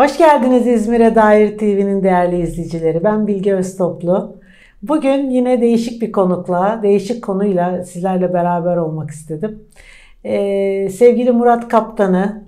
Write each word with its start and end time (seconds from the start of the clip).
Hoş 0.00 0.18
geldiniz 0.18 0.66
İzmir'e 0.66 1.14
dair 1.14 1.58
TV'nin 1.58 2.02
değerli 2.02 2.42
izleyicileri. 2.42 3.04
Ben 3.04 3.26
Bilge 3.26 3.54
Öztoplu. 3.54 4.36
Bugün 4.82 5.30
yine 5.30 5.60
değişik 5.60 6.02
bir 6.02 6.12
konukla, 6.12 6.80
değişik 6.82 7.24
konuyla 7.24 7.84
sizlerle 7.84 8.34
beraber 8.34 8.76
olmak 8.76 9.10
istedim. 9.10 9.62
Ee, 10.24 10.88
sevgili 10.88 11.32
Murat 11.32 11.68
Kaptan'ı, 11.68 12.44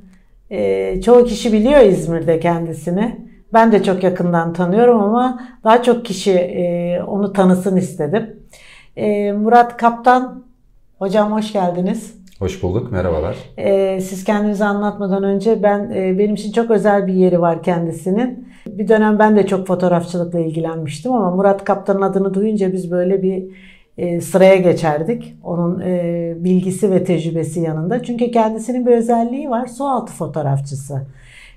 e, 0.50 1.00
çoğu 1.00 1.24
kişi 1.24 1.52
biliyor 1.52 1.80
İzmir'de 1.80 2.40
kendisini. 2.40 3.26
Ben 3.52 3.72
de 3.72 3.82
çok 3.82 4.02
yakından 4.02 4.52
tanıyorum 4.52 5.02
ama 5.02 5.40
daha 5.64 5.82
çok 5.82 6.04
kişi 6.04 6.32
e, 6.32 7.02
onu 7.02 7.32
tanısın 7.32 7.76
istedim. 7.76 8.36
E, 8.96 9.32
Murat 9.32 9.76
Kaptan, 9.76 10.44
hocam 10.98 11.32
hoş 11.32 11.52
geldiniz. 11.52 12.21
Hoş 12.42 12.62
bulduk, 12.62 12.92
merhabalar. 12.92 13.36
Ee, 13.58 14.00
siz 14.00 14.24
kendinizi 14.24 14.64
anlatmadan 14.64 15.22
önce 15.22 15.62
ben 15.62 15.90
e, 15.94 16.18
benim 16.18 16.34
için 16.34 16.52
çok 16.52 16.70
özel 16.70 17.06
bir 17.06 17.12
yeri 17.12 17.40
var 17.40 17.62
kendisinin. 17.62 18.48
Bir 18.66 18.88
dönem 18.88 19.18
ben 19.18 19.36
de 19.36 19.46
çok 19.46 19.66
fotoğrafçılıkla 19.66 20.40
ilgilenmiştim 20.40 21.12
ama 21.12 21.36
Murat 21.36 21.64
Kaptan'ın 21.64 22.02
adını 22.02 22.34
duyunca 22.34 22.72
biz 22.72 22.90
böyle 22.90 23.22
bir 23.22 23.44
e, 23.98 24.20
sıraya 24.20 24.56
geçerdik. 24.56 25.34
Onun 25.44 25.80
e, 25.80 26.34
bilgisi 26.36 26.90
ve 26.90 27.04
tecrübesi 27.04 27.60
yanında. 27.60 28.02
Çünkü 28.02 28.30
kendisinin 28.30 28.86
bir 28.86 28.92
özelliği 28.92 29.50
var, 29.50 29.66
sualtı 29.66 30.12
fotoğrafçısı. 30.12 31.02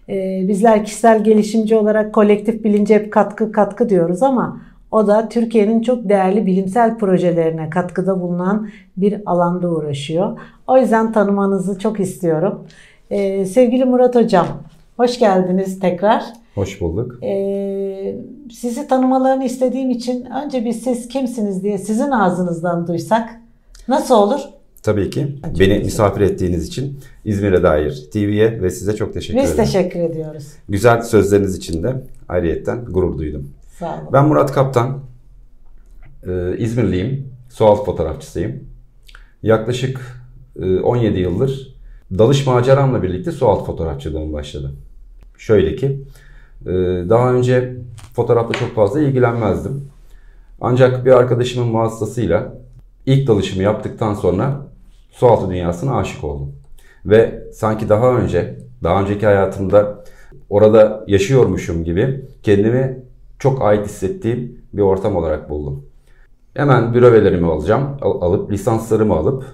E, 0.09 0.45
bizler 0.47 0.85
kişisel 0.85 1.23
gelişimci 1.23 1.75
olarak 1.75 2.13
kolektif 2.13 2.63
bilince 2.63 2.95
hep 2.95 3.13
katkı 3.13 3.51
katkı 3.51 3.89
diyoruz 3.89 4.23
ama 4.23 4.61
o 4.91 5.07
da 5.07 5.29
Türkiye'nin 5.29 5.81
çok 5.81 6.09
değerli 6.09 6.45
bilimsel 6.45 6.97
projelerine 6.97 7.69
katkıda 7.69 8.21
bulunan 8.21 8.69
bir 8.97 9.21
alanda 9.25 9.69
uğraşıyor. 9.69 10.37
O 10.67 10.77
yüzden 10.77 11.11
tanımanızı 11.11 11.79
çok 11.79 11.99
istiyorum. 11.99 12.63
Ee, 13.09 13.45
sevgili 13.45 13.85
Murat 13.85 14.15
Hocam, 14.15 14.47
hoş 14.97 15.19
geldiniz 15.19 15.79
tekrar. 15.79 16.23
Hoş 16.55 16.81
bulduk. 16.81 17.23
Ee, 17.23 18.15
sizi 18.51 18.87
tanımalarını 18.87 19.45
istediğim 19.45 19.89
için 19.89 20.25
önce 20.45 20.65
biz 20.65 20.83
siz 20.83 21.07
kimsiniz 21.07 21.63
diye 21.63 21.77
sizin 21.77 22.11
ağzınızdan 22.11 22.87
duysak 22.87 23.29
nasıl 23.87 24.15
olur? 24.15 24.39
Tabii 24.83 25.09
ki. 25.09 25.27
Çok 25.45 25.59
Beni 25.59 25.79
misafir 25.79 26.21
ettiğiniz 26.21 26.67
için 26.67 26.99
İzmir'e 27.25 27.63
dair 27.63 28.07
TV'ye 28.13 28.61
ve 28.61 28.69
size 28.69 28.95
çok 28.95 29.13
teşekkür 29.13 29.41
biz 29.41 29.49
ederim. 29.49 29.63
Biz 29.65 29.73
teşekkür 29.73 29.99
ediyoruz. 29.99 30.47
Güzel 30.69 31.01
sözleriniz 31.01 31.57
için 31.57 31.83
de 31.83 32.01
ayrıyetten 32.29 32.85
gurur 32.85 33.17
duydum. 33.17 33.49
Sağ 33.79 33.95
olun. 33.95 34.13
Ben 34.13 34.27
Murat 34.27 34.51
Kaptan. 34.51 34.99
Ee, 36.27 36.57
İzmirliyim. 36.57 37.33
Sualtı 37.49 37.83
fotoğrafçısıyım. 37.83 38.63
Yaklaşık 39.43 40.25
17 40.83 41.19
yıldır 41.19 41.75
dalış 42.11 42.47
maceramla 42.47 43.03
birlikte 43.03 43.31
sualtı 43.31 43.65
fotoğrafçılığım 43.65 44.33
başladı. 44.33 44.71
Şöyle 45.37 45.75
ki 45.75 46.03
daha 47.09 47.33
önce 47.33 47.75
fotoğrafla 48.13 48.53
çok 48.53 48.75
fazla 48.75 49.01
ilgilenmezdim. 49.01 49.89
Ancak 50.61 51.05
bir 51.05 51.11
arkadaşımın 51.11 51.73
vasıtasıyla 51.73 52.53
ilk 53.05 53.27
dalışımı 53.27 53.63
yaptıktan 53.63 54.13
sonra 54.13 54.67
sualtı 55.11 55.49
dünyasına 55.49 55.97
aşık 55.97 56.23
oldum. 56.23 56.55
Ve 57.05 57.43
sanki 57.53 57.89
daha 57.89 58.17
önce, 58.17 58.59
daha 58.83 59.01
önceki 59.01 59.25
hayatımda 59.25 60.03
orada 60.49 61.03
yaşıyormuşum 61.07 61.83
gibi 61.83 62.25
kendimi 62.43 63.04
çok 63.39 63.61
ait 63.61 63.85
hissettiğim 63.85 64.61
bir 64.73 64.81
ortam 64.81 65.15
olarak 65.15 65.49
buldum. 65.49 65.85
Hemen 66.53 66.93
bürovelerimi 66.93 67.47
alacağım, 67.47 67.97
al- 68.01 68.21
alıp 68.21 68.51
lisanslarımı 68.51 69.13
alıp 69.13 69.45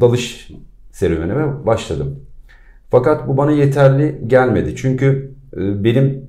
dalış 0.00 0.50
serüvenime 0.92 1.66
başladım. 1.66 2.20
Fakat 2.90 3.28
bu 3.28 3.36
bana 3.36 3.50
yeterli 3.50 4.22
gelmedi. 4.26 4.76
Çünkü 4.76 5.34
e, 5.56 5.84
benim 5.84 6.26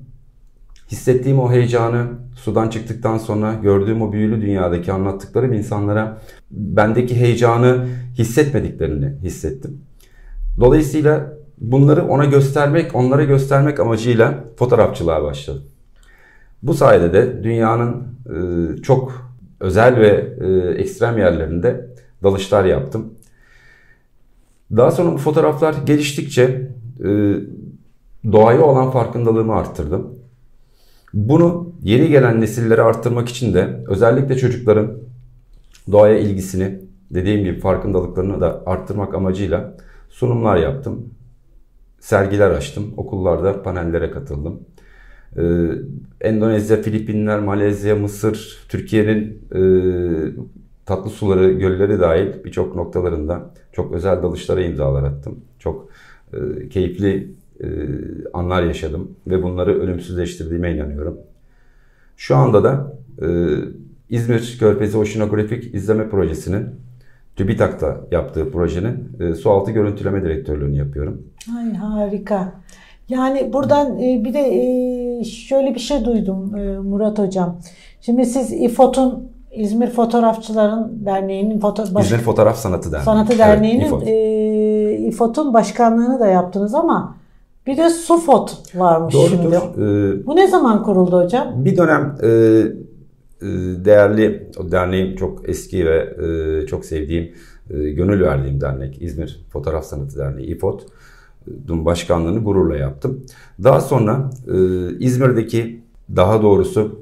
hissettiğim 0.90 1.38
o 1.38 1.52
heyecanı 1.52 2.06
sudan 2.36 2.68
çıktıktan 2.68 3.18
sonra 3.18 3.54
gördüğüm 3.54 4.02
o 4.02 4.12
büyülü 4.12 4.40
dünyadaki 4.42 4.92
anlattıklarım 4.92 5.52
insanlara 5.52 6.18
bendeki 6.50 7.16
heyecanı 7.16 7.86
hissetmediklerini 8.18 9.14
hissettim. 9.22 9.80
Dolayısıyla 10.60 11.32
bunları 11.58 12.04
ona 12.06 12.24
göstermek, 12.24 12.94
onlara 12.94 13.24
göstermek 13.24 13.80
amacıyla 13.80 14.44
fotoğrafçılığa 14.56 15.22
başladım. 15.22 15.62
Bu 16.62 16.74
sayede 16.74 17.12
de 17.12 17.44
dünyanın 17.44 18.06
e, 18.26 18.82
çok 18.82 19.32
özel 19.60 19.96
ve 19.96 20.36
e, 20.40 20.80
ekstrem 20.80 21.18
yerlerinde 21.18 21.86
dalışlar 22.22 22.64
yaptım. 22.64 23.14
Daha 24.76 24.90
sonra 24.90 25.12
bu 25.12 25.18
fotoğraflar 25.18 25.74
geliştikçe 25.86 26.70
e, 27.04 27.34
doğaya 28.32 28.62
olan 28.62 28.90
farkındalığımı 28.90 29.54
arttırdım. 29.54 30.18
Bunu 31.14 31.72
yeni 31.82 32.08
gelen 32.08 32.40
nesillere 32.40 32.82
arttırmak 32.82 33.28
için 33.28 33.54
de 33.54 33.84
özellikle 33.88 34.36
çocukların 34.36 34.98
doğaya 35.92 36.18
ilgisini 36.18 36.80
dediğim 37.10 37.44
gibi 37.44 37.60
farkındalıklarını 37.60 38.40
da 38.40 38.62
arttırmak 38.66 39.14
amacıyla 39.14 39.76
sunumlar 40.08 40.56
yaptım. 40.56 41.14
Sergiler 42.00 42.50
açtım. 42.50 42.94
Okullarda 42.96 43.62
panellere 43.62 44.10
katıldım. 44.10 44.60
Ee, 45.36 45.42
Endonezya, 46.20 46.82
Filipinler, 46.82 47.40
Malezya, 47.40 47.96
Mısır, 47.96 48.66
Türkiye'nin 48.68 49.42
e, 49.54 49.60
tatlı 50.86 51.10
suları, 51.10 51.52
gölleri 51.52 52.00
dahil 52.00 52.44
birçok 52.44 52.76
noktalarında 52.76 53.50
çok 53.72 53.92
özel 53.92 54.22
dalışlara 54.22 54.62
imzalar 54.62 55.02
attım. 55.02 55.38
Çok 55.58 55.88
e, 56.32 56.68
keyifli 56.68 57.34
e, 57.60 57.66
anlar 58.32 58.62
yaşadım 58.62 59.10
ve 59.26 59.42
bunları 59.42 59.80
ölümsüzleştirdiğime 59.80 60.74
inanıyorum. 60.74 61.18
Şu 62.16 62.36
anda 62.36 62.64
da 62.64 62.96
e, 63.22 63.28
İzmir 64.10 64.56
Körfezi 64.60 64.98
Oşinografik 64.98 65.74
İzleme 65.74 66.08
Projesi'nin 66.08 66.66
TÜBİTAK'ta 67.36 68.00
yaptığı 68.10 68.50
projenin 68.50 69.08
e, 69.20 69.34
sualtı 69.34 69.70
görüntüleme 69.70 70.22
direktörlüğünü 70.22 70.76
yapıyorum. 70.76 71.22
Ay 71.58 71.74
harika. 71.74 72.60
Yani 73.08 73.52
buradan 73.52 73.98
e, 73.98 74.24
bir 74.24 74.34
de 74.34 74.38
e, 74.38 74.60
şöyle 75.24 75.74
bir 75.74 75.80
şey 75.80 76.04
duydum 76.04 76.56
e, 76.56 76.78
Murat 76.78 77.18
Hocam. 77.18 77.58
Şimdi 78.00 78.26
siz 78.26 78.52
İFOT'un 78.52 79.30
İzmir 79.52 79.90
Fotoğrafçıların 79.90 80.92
Derneği'nin 81.06 81.60
foto 81.60 81.84
baş... 81.94 82.06
İzmir 82.06 82.18
Fotoğraf 82.18 82.56
Sanatı 82.56 82.92
Derneği. 82.92 83.04
Sanatı 83.04 83.38
Derneği'nin 83.38 83.80
evet, 83.80 83.88
İFOT. 83.88 84.02
İFOT'un 85.14 85.54
başkanlığını 85.54 86.20
da 86.20 86.26
yaptınız 86.26 86.74
ama 86.74 87.16
bir 87.66 87.76
de 87.76 87.90
SUFOT 87.90 88.56
varmış 88.74 89.14
Doğrudur. 89.14 89.30
şimdi. 89.30 89.56
Ee, 89.56 90.26
Bu 90.26 90.36
ne 90.36 90.48
zaman 90.48 90.82
kuruldu 90.82 91.24
hocam? 91.24 91.64
Bir 91.64 91.76
dönem 91.76 92.16
e, 92.22 92.28
değerli, 93.84 94.50
o 94.58 94.72
derneğim 94.72 95.16
çok 95.16 95.48
eski 95.48 95.86
ve 95.86 96.14
e, 96.26 96.66
çok 96.66 96.84
sevdiğim, 96.84 97.32
e, 97.70 97.90
gönül 97.90 98.20
verdiğim 98.22 98.60
dernek 98.60 99.02
İzmir 99.02 99.46
Fotoğraf 99.52 99.84
Sanatı 99.84 100.18
Derneği 100.18 100.46
İFOT. 100.46 100.86
Dün 101.68 101.84
başkanlığını 101.84 102.44
gururla 102.44 102.76
yaptım. 102.76 103.24
Daha 103.62 103.80
sonra 103.80 104.30
e, 104.46 104.56
İzmir'deki 104.98 105.80
daha 106.16 106.42
doğrusu 106.42 107.00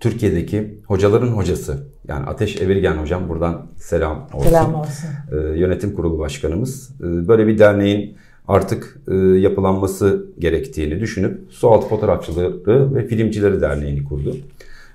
Türkiye'deki 0.00 0.78
hocaların 0.86 1.28
hocası 1.28 1.86
yani 2.08 2.26
Ateş 2.26 2.60
Evirgen 2.60 2.96
hocam 2.96 3.28
buradan 3.28 3.66
selam 3.76 4.28
olsun. 4.32 4.48
Selam 4.48 4.74
olsun. 4.74 5.08
E, 5.32 5.36
yönetim 5.36 5.94
kurulu 5.94 6.18
başkanımız 6.18 6.90
e, 7.00 7.28
böyle 7.28 7.46
bir 7.46 7.58
derneğin 7.58 8.16
artık 8.48 9.00
e, 9.08 9.14
yapılanması 9.16 10.26
gerektiğini 10.38 11.00
düşünüp 11.00 11.40
Sualtı 11.50 11.88
Fotoğrafçıları 11.88 12.94
ve 12.94 13.06
Filmcileri 13.06 13.60
Derneği'ni 13.60 14.04
kurdu. 14.04 14.36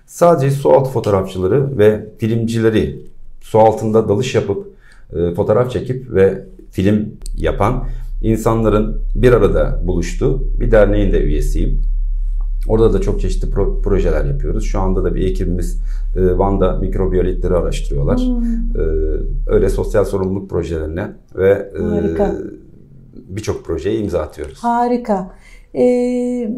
Sadece 0.05 0.51
sualtı 0.51 0.89
fotoğrafçıları 0.89 1.77
ve 1.77 2.05
filmcileri 2.17 2.99
su 3.41 3.59
altında 3.59 4.09
dalış 4.09 4.35
yapıp 4.35 4.67
e, 5.13 5.33
fotoğraf 5.33 5.71
çekip 5.71 6.11
ve 6.13 6.45
film 6.71 7.11
yapan 7.37 7.83
insanların 8.21 9.01
bir 9.15 9.33
arada 9.33 9.79
buluştuğu 9.83 10.59
bir 10.59 10.71
derneğin 10.71 11.11
de 11.11 11.21
üyesiyim. 11.21 11.81
Orada 12.67 12.93
da 12.93 13.01
çok 13.01 13.21
çeşitli 13.21 13.47
pro- 13.47 13.81
projeler 13.81 14.25
yapıyoruz. 14.25 14.65
Şu 14.65 14.79
anda 14.79 15.03
da 15.03 15.15
bir 15.15 15.27
ekibimiz 15.27 15.81
e, 16.15 16.37
Van'da 16.37 16.75
mikrobiyolitleri 16.75 17.53
araştırıyorlar. 17.53 18.19
Hmm. 18.19 18.81
E, 18.81 18.85
öyle 19.47 19.69
sosyal 19.69 20.05
sorumluluk 20.05 20.49
projelerine 20.49 21.07
ve 21.35 21.51
e, 21.51 21.79
birçok 23.29 23.65
projeye 23.65 23.99
imza 23.99 24.19
atıyoruz. 24.19 24.59
Harika. 24.59 25.31
Ee, 25.75 26.49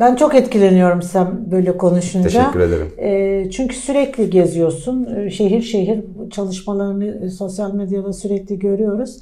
ben 0.00 0.16
çok 0.16 0.34
etkileniyorum 0.34 1.02
sen 1.02 1.50
böyle 1.50 1.76
konuşunca. 1.76 2.28
Teşekkür 2.28 2.60
ederim. 2.60 2.86
E, 2.98 3.50
çünkü 3.50 3.76
sürekli 3.76 4.30
geziyorsun. 4.30 5.28
Şehir 5.28 5.62
şehir 5.62 6.04
çalışmalarını 6.30 7.30
sosyal 7.30 7.74
medyada 7.74 8.12
sürekli 8.12 8.58
görüyoruz. 8.58 9.20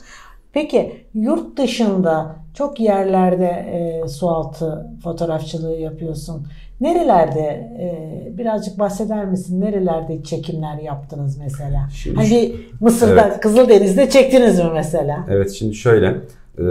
Peki 0.57 0.93
yurt 1.15 1.59
dışında 1.59 2.37
çok 2.55 2.81
yerlerde 2.81 3.47
e, 3.47 4.09
sualtı 4.09 4.87
fotoğrafçılığı 5.05 5.77
yapıyorsun. 5.77 6.47
Nerelerde 6.81 7.41
e, 7.81 8.39
birazcık 8.39 8.79
bahseder 8.79 9.25
misin? 9.25 9.61
Nerelerde 9.61 10.23
çekimler 10.23 10.79
yaptınız 10.79 11.39
mesela? 11.39 11.89
Şimdi, 11.95 12.17
hani 12.17 12.53
Mısır'da, 12.81 13.29
evet. 13.29 13.41
Kızıldeniz'de 13.41 14.11
çektiniz 14.11 14.59
mi 14.59 14.71
mesela? 14.75 15.27
Evet 15.31 15.51
şimdi 15.51 15.75
şöyle. 15.75 16.07
E, 16.59 16.65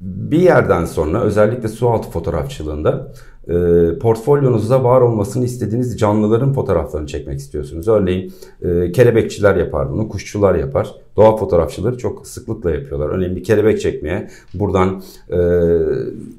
bir 0.00 0.40
yerden 0.40 0.84
sonra 0.84 1.20
özellikle 1.20 1.68
su 1.68 1.88
altı 1.88 2.10
fotoğrafçılığında 2.10 3.12
e, 3.48 3.54
portfolyonuzda 3.98 4.84
var 4.84 5.00
olmasını 5.00 5.44
istediğiniz 5.44 5.98
canlıların 5.98 6.52
fotoğraflarını 6.52 7.06
çekmek 7.06 7.38
istiyorsunuz. 7.38 7.88
Örneğin 7.88 8.32
e, 8.62 8.92
kelebekçiler 8.92 9.56
yapar 9.56 9.90
bunu, 9.92 10.08
kuşçular 10.08 10.54
yapar. 10.54 10.94
Doğa 11.18 11.36
fotoğrafçıları 11.36 11.98
çok 11.98 12.26
sıklıkla 12.26 12.70
yapıyorlar. 12.70 13.08
Örneğin 13.08 13.36
bir 13.36 13.44
kelebek 13.44 13.80
çekmeye 13.80 14.30
buradan 14.54 15.02
e, 15.30 15.38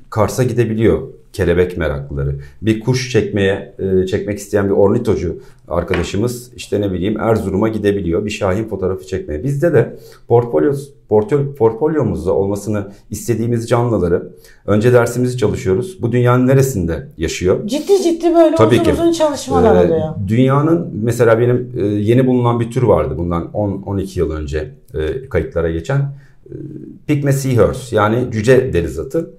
Kars'a 0.09 0.43
gidebiliyor 0.43 1.07
kelebek 1.33 1.77
meraklıları. 1.77 2.35
Bir 2.61 2.79
kuş 2.79 3.11
çekmeye 3.11 3.75
e, 3.79 4.05
çekmek 4.05 4.39
isteyen 4.39 4.65
bir 4.65 4.73
ornitocu 4.73 5.39
arkadaşımız 5.67 6.51
işte 6.55 6.81
ne 6.81 6.91
bileyim 6.91 7.19
Erzurum'a 7.19 7.67
gidebiliyor. 7.67 8.25
Bir 8.25 8.29
şahin 8.29 8.63
fotoğrafı 8.63 9.07
çekmeye. 9.07 9.43
Bizde 9.43 9.73
de 9.73 9.97
portfolyo, 10.27 10.73
portfolyo, 11.09 11.55
portfolyomuzda 11.55 12.33
olmasını 12.33 12.91
istediğimiz 13.09 13.69
canlıları 13.69 14.29
önce 14.65 14.93
dersimizi 14.93 15.37
çalışıyoruz. 15.37 16.01
Bu 16.01 16.11
dünyanın 16.11 16.47
neresinde 16.47 17.07
yaşıyor? 17.17 17.67
Ciddi 17.67 18.03
ciddi 18.03 18.35
böyle 18.35 18.55
Tabii 18.55 18.75
uzun 18.75 18.83
ki. 18.83 18.91
uzun 18.93 19.11
çalışmalar 19.11 19.75
ee, 19.75 19.85
oluyor. 19.87 20.07
Dünyanın 20.27 20.89
mesela 21.03 21.39
benim 21.39 21.71
e, 21.77 21.85
yeni 21.85 22.27
bulunan 22.27 22.59
bir 22.59 22.71
tür 22.71 22.83
vardı 22.83 23.17
bundan 23.17 23.43
10-12 23.43 24.19
yıl 24.19 24.31
önce 24.31 24.71
e, 24.93 25.29
kayıtlara 25.29 25.71
geçen. 25.71 26.13
Pygmy 27.07 27.33
Seahorse 27.33 27.95
yani 27.95 28.31
cüce 28.31 28.73
deniz 28.73 28.99
atı. 28.99 29.31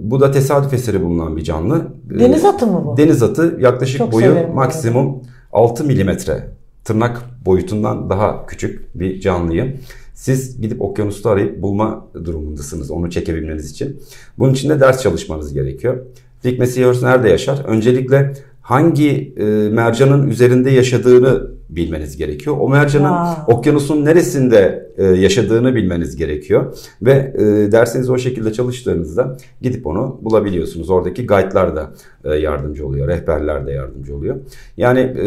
Bu 0.00 0.20
da 0.20 0.30
tesadüf 0.30 0.74
eseri 0.74 1.02
bulunan 1.02 1.36
bir 1.36 1.44
canlı. 1.44 1.86
Deniz 2.18 2.44
atı 2.44 2.66
mı 2.66 2.82
bu? 2.86 2.96
Deniz 2.96 3.22
atı 3.22 3.56
yaklaşık 3.60 3.98
Çok 3.98 4.12
boyu 4.12 4.48
maksimum 4.54 5.22
6 5.52 5.84
milimetre. 5.84 6.48
Tırnak 6.84 7.22
boyutundan 7.46 8.10
daha 8.10 8.46
küçük 8.46 9.00
bir 9.00 9.20
canlıyı. 9.20 9.76
Siz 10.14 10.60
gidip 10.60 10.82
okyanusta 10.82 11.30
arayıp 11.30 11.62
bulma 11.62 12.06
durumundasınız 12.14 12.90
onu 12.90 13.10
çekebilmeniz 13.10 13.70
için. 13.70 14.00
Bunun 14.38 14.52
için 14.52 14.68
de 14.68 14.80
ders 14.80 15.02
çalışmanız 15.02 15.52
gerekiyor. 15.52 15.96
Dick 16.44 16.58
Messiers 16.58 17.02
nerede 17.02 17.28
yaşar? 17.28 17.64
Öncelikle 17.66 18.32
hangi 18.60 19.34
e, 19.36 19.44
mercanın 19.68 20.28
üzerinde 20.28 20.70
yaşadığını 20.70 21.55
bilmeniz 21.68 22.16
gerekiyor. 22.16 22.56
O 22.60 22.68
mercanın 22.68 23.26
wow. 23.26 23.54
okyanusun 23.54 24.04
neresinde 24.04 24.92
e, 24.96 25.04
yaşadığını 25.04 25.74
bilmeniz 25.74 26.16
gerekiyor. 26.16 26.78
Ve 27.02 27.12
e, 27.38 27.72
derseniz 27.72 28.10
o 28.10 28.18
şekilde 28.18 28.52
çalıştığınızda 28.52 29.36
gidip 29.62 29.86
onu 29.86 30.18
bulabiliyorsunuz. 30.22 30.90
Oradaki 30.90 31.26
guide'lar 31.26 31.76
da 31.76 31.92
e, 32.24 32.34
yardımcı 32.34 32.86
oluyor, 32.86 33.08
rehberler 33.08 33.66
de 33.66 33.72
yardımcı 33.72 34.16
oluyor. 34.16 34.36
Yani 34.76 35.00
e, 35.00 35.26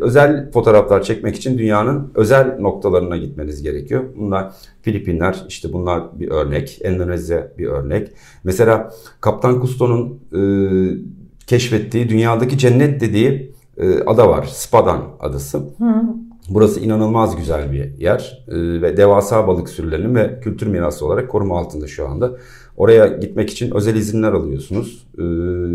özel 0.00 0.50
fotoğraflar 0.50 1.02
çekmek 1.02 1.36
için 1.36 1.58
dünyanın 1.58 2.12
özel 2.14 2.58
noktalarına 2.58 3.16
gitmeniz 3.16 3.62
gerekiyor. 3.62 4.04
Bunlar 4.16 4.52
Filipinler, 4.82 5.44
işte 5.48 5.72
bunlar 5.72 6.20
bir 6.20 6.30
örnek. 6.30 6.78
Endonezya 6.82 7.52
bir 7.58 7.66
örnek. 7.66 8.08
Mesela 8.44 8.92
Kaptan 9.20 9.60
Cousteau'nun 9.60 10.20
e, 10.32 10.40
keşfettiği 11.46 12.08
dünyadaki 12.08 12.58
cennet 12.58 13.00
dediği 13.00 13.47
e, 13.78 14.02
ada 14.06 14.28
var. 14.28 14.44
Spadan 14.44 15.00
adası. 15.20 15.58
Hı. 15.58 16.04
Burası 16.48 16.80
inanılmaz 16.80 17.36
güzel 17.36 17.72
bir 17.72 17.98
yer 17.98 18.44
e, 18.48 18.82
ve 18.82 18.96
devasa 18.96 19.46
balık 19.46 19.68
sürülerinin 19.68 20.14
ve 20.14 20.40
kültür 20.40 20.66
mirası 20.66 21.06
olarak 21.06 21.28
koruma 21.28 21.58
altında 21.58 21.86
şu 21.86 22.08
anda. 22.08 22.36
Oraya 22.76 23.06
gitmek 23.06 23.50
için 23.50 23.74
özel 23.74 23.94
izinler 23.94 24.32
alıyorsunuz. 24.32 25.06
E, 25.14 25.22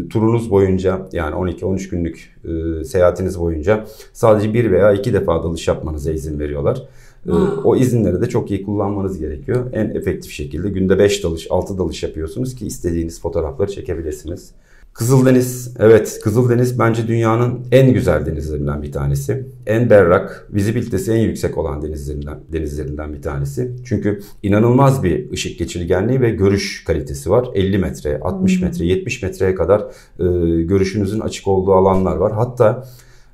turunuz 0.10 0.52
boyunca 0.52 1.08
yani 1.12 1.36
12-13 1.36 1.90
günlük 1.90 2.36
e, 2.46 2.84
seyahatiniz 2.84 3.40
boyunca 3.40 3.86
sadece 4.14 4.54
bir 4.54 4.72
veya 4.72 4.94
iki 4.94 5.14
defa 5.14 5.44
dalış 5.44 5.68
yapmanıza 5.68 6.12
izin 6.12 6.40
veriyorlar. 6.40 6.88
E, 7.28 7.32
o 7.64 7.76
izinleri 7.76 8.22
de 8.22 8.30
çok 8.30 8.52
iyi 8.52 8.64
kullanmanız 8.64 9.20
gerekiyor. 9.20 9.66
En 9.74 9.90
efektif 9.90 10.32
şekilde 10.32 10.70
günde 10.70 11.00
5 11.00 11.24
dalış, 11.24 11.48
6 11.50 11.78
dalış 11.78 12.04
yapıyorsunuz 12.04 12.56
ki 12.56 12.68
istediğiniz 12.68 13.22
fotoğrafları 13.22 13.72
çekebilirsiniz. 13.72 14.52
Kızıldeniz, 14.94 15.74
evet 15.80 16.20
Kızıldeniz 16.24 16.80
bence 16.80 17.08
dünyanın 17.08 17.60
en 17.72 17.94
güzel 17.94 18.26
denizlerinden 18.26 18.84
bir 18.84 18.92
tanesi. 18.92 19.46
En 19.66 19.90
berrak, 19.90 20.48
vizibilitesi 20.54 21.12
en 21.12 21.20
yüksek 21.20 21.58
olan 21.58 21.82
denizlerinden, 21.82 22.40
denizlerinden 22.52 23.14
bir 23.14 23.22
tanesi. 23.22 23.76
Çünkü 23.86 24.20
inanılmaz 24.44 25.04
bir 25.04 25.32
ışık 25.32 25.60
geçirgenliği 25.60 26.22
ve 26.22 26.30
görüş 26.30 26.84
kalitesi 26.84 27.30
var. 27.30 27.48
50 27.54 27.78
metre, 27.78 28.20
60 28.20 28.58
hmm. 28.58 28.68
metre, 28.68 28.86
70 28.86 29.24
metreye 29.24 29.56
kadar 29.56 29.82
e, 30.20 30.62
görüşünüzün 30.62 31.20
açık 31.20 31.48
olduğu 31.48 31.74
alanlar 31.74 32.16
var. 32.16 32.34
Hatta 32.34 32.88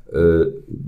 e, 0.10 0.20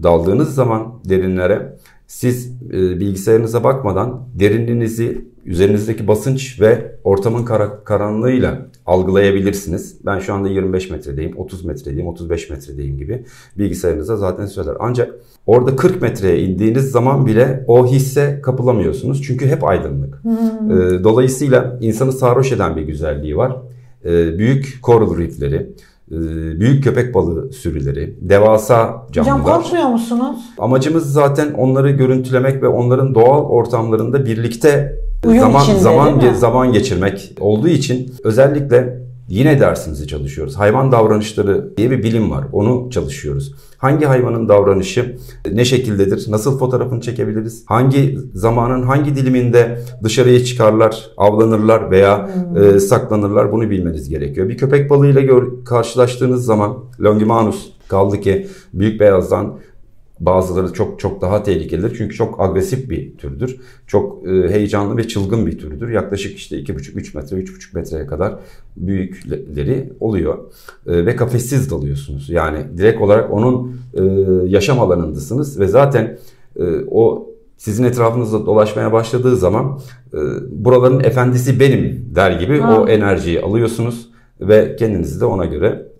daldığınız 0.03 0.56
zaman 0.56 0.94
derinlere 1.09 1.77
siz 2.07 2.51
e, 2.69 3.00
bilgisayarınıza 3.00 3.63
bakmadan 3.63 4.27
derinliğinizi 4.39 5.25
üzerinizdeki 5.45 6.07
basınç 6.07 6.61
ve 6.61 6.95
ortamın 7.03 7.45
kar- 7.45 7.83
karanlığıyla 7.83 8.57
algılayabilirsiniz. 8.85 9.97
Ben 10.05 10.19
şu 10.19 10.33
anda 10.33 10.49
25 10.49 10.89
metredeyim, 10.89 11.38
30 11.38 11.65
metredeyim, 11.65 12.07
35 12.07 12.49
metredeyim 12.49 12.97
gibi 12.97 13.25
bilgisayarınıza 13.57 14.17
zaten 14.17 14.45
söyler. 14.45 14.75
Ancak 14.79 15.15
orada 15.45 15.75
40 15.75 16.01
metreye 16.01 16.39
indiğiniz 16.39 16.91
zaman 16.91 17.25
bile 17.25 17.63
o 17.67 17.88
hisse 17.88 18.39
kapılamıyorsunuz. 18.43 19.23
Çünkü 19.23 19.47
hep 19.47 19.63
aydınlık. 19.63 20.23
Hmm. 20.23 20.71
Ee, 20.71 21.03
dolayısıyla 21.03 21.77
insanı 21.81 22.11
sarhoş 22.11 22.51
eden 22.51 22.75
bir 22.75 22.81
güzelliği 22.81 23.38
var. 23.38 23.55
Ee, 24.05 24.38
büyük 24.38 24.79
coral 24.83 25.17
reefleri, 25.17 25.69
e, 26.11 26.17
büyük 26.59 26.83
köpek 26.83 27.13
balığı 27.13 27.51
sürüleri, 27.53 28.15
devasa 28.21 29.07
canlılar. 29.11 29.39
Hocam 29.39 29.61
korkmuyor 29.61 29.88
musunuz? 29.88 30.38
Amacımız 30.57 31.13
zaten 31.13 31.53
onları 31.53 31.91
görüntülemek 31.91 32.63
ve 32.63 32.67
onların 32.67 33.15
doğal 33.15 33.45
ortamlarında 33.45 34.25
birlikte 34.25 34.97
Uyum 35.25 35.39
zaman 35.39 35.63
içinde, 35.63 35.79
zaman 35.79 36.33
zaman 36.33 36.73
geçirmek 36.73 37.33
olduğu 37.39 37.68
için 37.68 38.13
özellikle 38.23 39.01
yine 39.27 39.59
dersimizi 39.59 40.07
çalışıyoruz. 40.07 40.56
Hayvan 40.56 40.91
davranışları 40.91 41.77
diye 41.77 41.91
bir 41.91 42.03
bilim 42.03 42.31
var. 42.31 42.45
Onu 42.51 42.89
çalışıyoruz. 42.91 43.56
Hangi 43.77 44.06
hayvanın 44.06 44.50
davranışı 44.50 45.18
ne 45.51 45.65
şekildedir? 45.65 46.31
Nasıl 46.31 46.59
fotoğrafını 46.59 47.01
çekebiliriz? 47.01 47.63
Hangi 47.65 48.18
zamanın 48.33 48.83
hangi 48.83 49.15
diliminde 49.15 49.79
dışarıya 50.03 50.44
çıkarlar, 50.44 51.09
avlanırlar 51.18 51.91
veya 51.91 52.29
hmm. 52.35 52.63
e, 52.63 52.79
saklanırlar? 52.79 53.51
Bunu 53.51 53.69
bilmeniz 53.69 54.09
gerekiyor. 54.09 54.50
Bir 54.50 54.57
köpek 54.57 54.89
balığıyla 54.89 55.21
gör, 55.21 55.65
karşılaştığınız 55.65 56.45
zaman 56.45 56.77
Longimanus 57.03 57.71
kaldı 57.88 58.21
ki 58.21 58.47
büyük 58.74 59.00
beyazdan 59.00 59.59
Bazıları 60.21 60.73
çok 60.73 61.00
çok 61.00 61.21
daha 61.21 61.44
tehlikelidir 61.44 61.95
çünkü 61.97 62.15
çok 62.15 62.41
agresif 62.41 62.89
bir 62.89 63.18
türdür. 63.18 63.59
Çok 63.88 64.27
e, 64.27 64.50
heyecanlı 64.50 64.98
ve 64.98 65.07
çılgın 65.07 65.45
bir 65.45 65.57
türdür. 65.57 65.89
Yaklaşık 65.89 66.38
işte 66.38 66.60
2,5-3 66.60 67.17
metre, 67.17 67.38
3,5 67.38 67.75
metreye 67.75 68.05
kadar 68.05 68.39
büyükleri 68.77 69.93
oluyor. 70.00 70.38
E, 70.88 71.05
ve 71.05 71.15
kafessiz 71.15 71.72
dalıyorsunuz. 71.72 72.29
Yani 72.29 72.77
direkt 72.77 73.01
olarak 73.01 73.34
onun 73.34 73.75
e, 73.93 74.03
yaşam 74.50 74.79
alanındasınız 74.79 75.60
ve 75.60 75.67
zaten 75.67 76.17
e, 76.55 76.63
o 76.91 77.27
sizin 77.57 77.84
etrafınızda 77.84 78.45
dolaşmaya 78.45 78.93
başladığı 78.93 79.36
zaman 79.36 79.79
e, 80.13 80.17
buraların 80.51 81.00
efendisi 81.00 81.60
benim 81.60 82.12
der 82.15 82.31
gibi 82.31 82.60
ha. 82.60 82.81
o 82.81 82.88
enerjiyi 82.88 83.41
alıyorsunuz 83.41 84.10
ve 84.41 84.75
kendinizi 84.75 85.22
de 85.22 85.25
ona 85.25 85.45
göre 85.45 85.90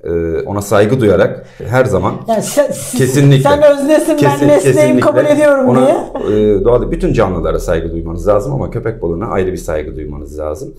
ona 0.46 0.62
saygı 0.62 1.00
duyarak 1.00 1.46
her 1.67 1.86
zaman 1.86 2.13
yani 2.27 2.43
sen, 2.43 2.67
kesinlikle 2.98 3.43
sen 3.43 3.63
öznesin 3.63 4.17
kesin, 4.17 4.41
ben 4.41 4.48
nesneyim 4.48 5.00
kabul 5.00 5.25
ediyorum 5.25 5.70
ona, 5.70 5.79
diye. 5.79 6.58
E, 6.58 6.63
doğada 6.63 6.91
bütün 6.91 7.13
canlılara 7.13 7.60
saygı 7.60 7.91
duymanız 7.91 8.27
lazım 8.27 8.53
ama 8.53 8.70
köpek 8.70 9.01
balığına 9.01 9.27
ayrı 9.27 9.51
bir 9.51 9.58
saygı 9.58 9.96
duymanız 9.96 10.39
lazım. 10.39 10.74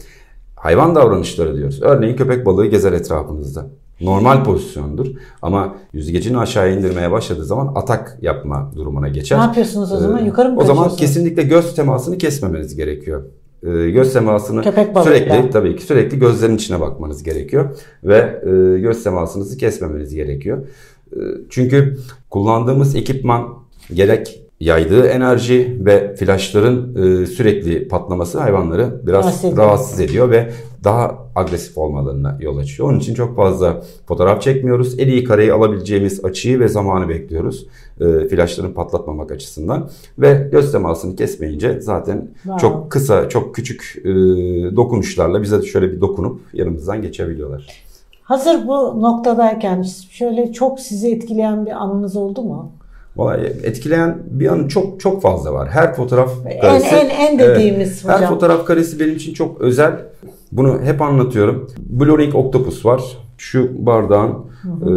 Hayvan 0.57 0.95
davranışları 0.95 1.57
diyoruz. 1.57 1.83
Örneğin 1.83 2.17
köpek 2.17 2.47
balığı 2.47 2.67
gezer 2.67 2.93
etrafınızda. 2.93 3.67
Normal 4.01 4.45
pozisyondur 4.45 5.07
ama 5.43 5.75
yüzgecini 5.93 6.39
aşağı 6.39 6.73
indirmeye 6.73 7.11
başladığı 7.13 7.45
zaman 7.45 7.73
atak 7.75 8.19
yapma 8.23 8.71
durumuna 8.77 9.09
geçer. 9.09 9.39
Ne 9.39 9.43
yapıyorsunuz 9.43 9.93
o 9.93 9.97
zaman? 9.97 10.23
Ee, 10.23 10.27
Yukarı 10.27 10.49
mı 10.49 10.61
O 10.61 10.65
zaman 10.65 10.89
kesinlikle 10.89 11.43
göz 11.43 11.75
temasını 11.75 12.19
kesmemeniz 12.19 12.77
gerekiyor. 12.77 13.23
E, 13.63 13.91
göz 13.91 14.13
temasını 14.13 14.63
sürekli 15.05 15.51
tabii 15.51 15.77
ki 15.77 15.83
sürekli 15.83 16.19
gözlerin 16.19 16.57
içine 16.57 16.81
bakmanız 16.81 17.23
gerekiyor 17.23 17.77
ve 18.05 18.41
e, 18.43 18.81
göz 18.81 19.05
temasınızı 19.05 19.57
kesmemeniz 19.57 20.15
gerekiyor. 20.15 20.67
E, 21.13 21.19
çünkü 21.51 21.99
kullandığımız 22.31 22.97
ekipman 22.97 23.49
gerek 23.95 24.43
yaydığı 24.61 25.07
enerji 25.07 25.79
ve 25.81 26.15
flaşların 26.17 26.97
e, 26.97 27.27
sürekli 27.27 27.89
patlaması 27.89 28.41
hayvanları 28.41 29.01
biraz 29.07 29.25
rahatsız, 29.25 29.57
rahatsız 29.57 30.01
ediyor 30.01 30.31
ve 30.31 30.51
daha 30.85 31.19
agresif 31.35 31.79
olmalarına 31.79 32.37
yol 32.41 32.59
açıyor. 32.59 32.89
Onun 32.89 32.99
için 32.99 33.15
çok 33.15 33.37
fazla 33.37 33.83
fotoğraf 34.07 34.43
çekmiyoruz. 34.43 34.99
En 34.99 35.09
iyi 35.09 35.25
kareyi 35.25 35.53
alabileceğimiz 35.53 36.25
açıyı 36.25 36.61
ve 36.61 36.69
zamanı 36.69 37.09
bekliyoruz. 37.09 37.67
E, 38.01 38.29
flaşların 38.29 38.75
patlatmamak 38.75 39.33
açısından. 39.33 39.91
Ve 40.19 40.49
göz 40.53 40.73
temasını 40.73 41.17
kesmeyince 41.17 41.81
zaten 41.81 42.29
wow. 42.43 42.61
çok 42.61 42.91
kısa, 42.91 43.29
çok 43.29 43.55
küçük 43.55 44.03
e, 44.05 44.11
dokunuşlarla 44.77 45.43
bize 45.43 45.63
şöyle 45.63 45.93
bir 45.93 46.01
dokunup 46.01 46.41
yanımızdan 46.53 47.03
geçebiliyorlar. 47.03 47.67
Hazır 48.23 48.67
bu 48.67 49.03
noktadayken 49.03 49.83
şöyle 50.11 50.53
çok 50.53 50.81
sizi 50.81 51.13
etkileyen 51.13 51.67
bir 51.67 51.71
anınız 51.71 52.17
oldu 52.17 52.43
mu? 52.43 52.73
Vallahi 53.17 53.41
etkileyen 53.41 54.19
bir 54.31 54.47
an 54.47 54.69
çok 54.69 55.01
çok 55.01 55.23
fazla 55.23 55.53
var. 55.53 55.69
Her 55.69 55.95
fotoğraf 55.95 56.31
karesi. 56.61 56.87
En 56.87 57.09
en 57.09 57.11
en 57.11 57.39
dediğimiz 57.39 57.89
evet, 57.89 58.05
hocam. 58.05 58.21
Her 58.21 58.29
fotoğraf 58.29 58.67
karesi 58.67 59.01
benim 59.01 59.17
için 59.17 59.35
çok 59.35 59.61
özel. 59.61 59.93
Bunu 60.53 60.81
hep 60.83 61.03
anlatıyorum. 61.03 61.71
Blue 61.79 62.19
Ring 62.19 62.35
Octopus 62.35 62.87
var. 62.87 63.03
Şu 63.39 63.87
bardağın 63.87 64.31
e, 64.65 64.91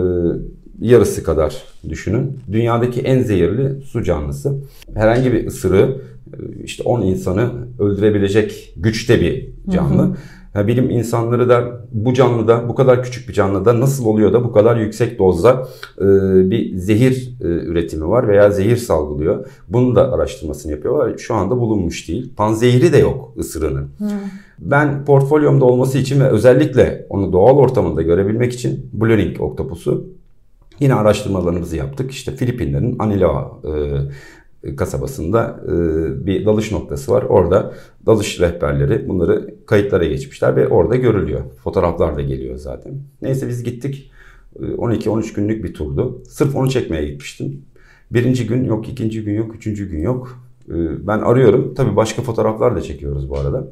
yarısı 0.82 1.24
kadar 1.24 1.64
düşünün. 1.90 2.40
Dünyadaki 2.52 3.02
en 3.02 3.24
zehirli 3.24 3.82
su 3.82 4.04
canlısı. 4.04 4.56
Herhangi 4.96 5.34
bir 5.34 5.48
ısırığı 5.48 6.02
e, 6.34 6.64
işte 6.64 6.84
10 6.84 7.02
insanı 7.02 7.52
öldürebilecek 7.80 8.74
güçte 8.78 9.22
bir 9.22 9.50
canlı. 9.70 10.04
Hı 10.04 10.08
hı. 10.08 10.16
Ya 10.56 10.68
bilim 10.68 10.90
insanları 10.90 11.50
da 11.50 11.86
bu 11.92 12.14
canlıda, 12.14 12.70
bu 12.70 12.76
kadar 12.76 13.04
küçük 13.04 13.30
bir 13.30 13.34
canlıda 13.34 13.80
nasıl 13.80 14.06
oluyor 14.06 14.34
da 14.34 14.44
bu 14.44 14.52
kadar 14.52 14.78
yüksek 14.78 15.20
dozda 15.20 15.68
e, 15.98 16.06
bir 16.50 16.78
zehir 16.78 17.34
e, 17.42 17.46
üretimi 17.46 18.08
var 18.08 18.28
veya 18.28 18.52
zehir 18.52 18.78
salgılıyor. 18.78 19.48
Bunun 19.70 19.96
da 19.96 20.14
araştırmasını 20.14 20.72
yapıyorlar. 20.72 21.18
Şu 21.18 21.34
anda 21.34 21.58
bulunmuş 21.58 22.08
değil. 22.08 22.34
Panzehiri 22.36 22.94
de 22.94 22.98
yok 22.98 23.34
ısırığının. 23.38 23.90
Hmm. 23.98 24.08
Ben 24.60 25.06
portfolyomda 25.06 25.66
olması 25.66 25.98
için 25.98 26.20
ve 26.20 26.28
özellikle 26.28 27.06
onu 27.10 27.34
doğal 27.34 27.58
ortamında 27.58 28.02
görebilmek 28.02 28.54
için 28.54 28.90
Blue 28.94 29.18
Ring 29.18 29.42
oktopusu 29.42 30.06
Yine 30.80 30.94
araştırmalarımızı 30.94 31.76
yaptık. 31.76 32.12
İşte 32.12 32.32
Filipinlerin 32.32 32.96
Anilao 33.00 33.62
e, 33.64 33.72
kasabasında 34.78 35.60
e, 35.66 35.72
bir 36.26 36.46
dalış 36.46 36.72
noktası 36.72 37.12
var. 37.12 37.24
Orada 37.24 37.74
dalış 38.06 38.40
rehberleri 38.40 39.10
bunları 39.10 39.56
kayıtlara 39.66 40.06
geçmişler 40.06 40.56
ve 40.56 40.68
orada 40.68 40.96
görülüyor. 40.96 41.42
Fotoğraflar 41.64 42.16
da 42.16 42.22
geliyor 42.22 42.58
zaten. 42.58 42.94
Neyse 43.22 43.48
biz 43.48 43.64
gittik. 43.64 44.12
12-13 44.60 45.30
e, 45.30 45.34
günlük 45.36 45.64
bir 45.64 45.74
turdu. 45.74 46.24
Sırf 46.28 46.56
onu 46.56 46.70
çekmeye 46.70 47.08
gitmiştim. 47.08 47.62
Birinci 48.12 48.48
gün 48.48 48.64
yok, 48.64 48.90
ikinci 48.90 49.24
gün 49.24 49.34
yok, 49.34 49.56
üçüncü 49.56 49.90
gün 49.90 50.02
yok. 50.02 50.40
E, 50.70 51.08
ben 51.08 51.20
arıyorum. 51.20 51.74
Tabii 51.74 51.96
başka 51.96 52.22
fotoğraflar 52.22 52.76
da 52.76 52.82
çekiyoruz 52.82 53.30
bu 53.30 53.38
arada. 53.38 53.68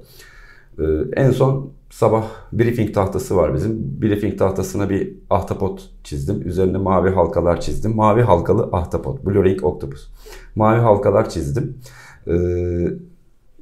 En 1.15 1.31
son 1.31 1.71
sabah 1.89 2.25
briefing 2.53 2.93
tahtası 2.93 3.35
var 3.37 3.53
bizim. 3.53 4.01
Briefing 4.01 4.39
tahtasına 4.39 4.89
bir 4.89 5.13
ahtapot 5.29 5.89
çizdim. 6.03 6.47
Üzerine 6.47 6.77
mavi 6.77 7.09
halkalar 7.09 7.61
çizdim. 7.61 7.95
Mavi 7.95 8.21
halkalı 8.21 8.69
ahtapot. 8.71 9.25
Blue 9.25 9.43
Ring 9.43 9.65
Octopus. 9.65 10.07
Mavi 10.55 10.79
halkalar 10.79 11.29
çizdim. 11.29 11.77
Ee, 12.27 12.33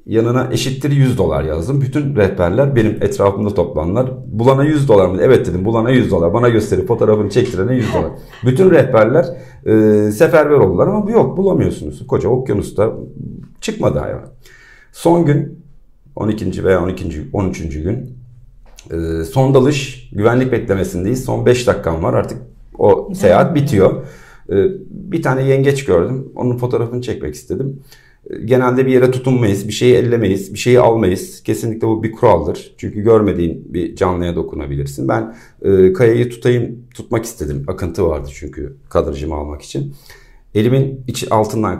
yanına 0.05 0.49
eşittir 0.51 0.91
100 0.91 1.17
dolar 1.17 1.43
yazdım. 1.43 1.81
Bütün 1.81 2.15
rehberler 2.15 2.75
benim 2.75 3.03
etrafımda 3.03 3.53
toplanlar. 3.53 4.11
Bulana 4.27 4.63
100 4.63 4.87
dolar 4.87 5.07
mı? 5.07 5.17
Evet 5.21 5.47
dedim 5.47 5.65
bulana 5.65 5.89
100 5.89 6.11
dolar. 6.11 6.33
Bana 6.33 6.49
gösterip 6.49 6.87
fotoğrafını 6.87 7.29
çektirene 7.29 7.75
100 7.75 7.93
dolar. 7.93 8.11
Bütün 8.45 8.71
rehberler 8.71 9.25
e, 9.65 10.11
seferber 10.11 10.55
oldular 10.55 10.87
ama 10.87 11.07
bu 11.07 11.11
yok 11.11 11.37
bulamıyorsunuz. 11.37 12.07
Koca 12.07 12.29
okyanusta 12.29 12.93
çıkmadı 13.61 13.99
hayvan. 13.99 14.27
Son 14.91 15.25
gün 15.25 15.60
12. 16.15 16.63
veya 16.63 16.83
12. 16.83 17.27
13. 17.33 17.59
gün 17.59 18.21
e, 18.91 19.23
son 19.23 19.53
dalış 19.53 20.09
güvenlik 20.11 20.51
beklemesindeyiz. 20.51 21.25
Son 21.25 21.45
5 21.45 21.67
dakikam 21.67 22.03
var 22.03 22.13
artık 22.13 22.41
o 22.77 23.13
seyahat 23.15 23.55
bitiyor. 23.55 24.05
E, 24.49 24.55
bir 24.89 25.21
tane 25.21 25.43
yengeç 25.43 25.85
gördüm. 25.85 26.31
Onun 26.35 26.57
fotoğrafını 26.57 27.01
çekmek 27.01 27.35
istedim. 27.35 27.79
E, 28.29 28.45
genelde 28.45 28.85
bir 28.85 28.91
yere 28.91 29.11
tutunmayız, 29.11 29.67
bir 29.67 29.73
şeyi 29.73 29.95
ellemeyiz, 29.95 30.53
bir 30.53 30.59
şeyi 30.59 30.79
almayız. 30.79 31.43
Kesinlikle 31.43 31.87
bu 31.87 32.03
bir 32.03 32.11
kuraldır. 32.11 32.73
Çünkü 32.77 33.01
görmediğin 33.01 33.73
bir 33.73 33.95
canlıya 33.95 34.35
dokunabilirsin. 34.35 35.07
Ben 35.07 35.35
e, 35.61 35.93
kayayı 35.93 36.29
tutayım, 36.29 36.79
tutmak 36.93 37.25
istedim. 37.25 37.63
Akıntı 37.67 38.07
vardı 38.07 38.29
çünkü 38.33 38.75
kadrajımı 38.89 39.35
almak 39.35 39.61
için. 39.61 39.93
Elimin 40.55 41.03
içi 41.07 41.29
altından 41.29 41.79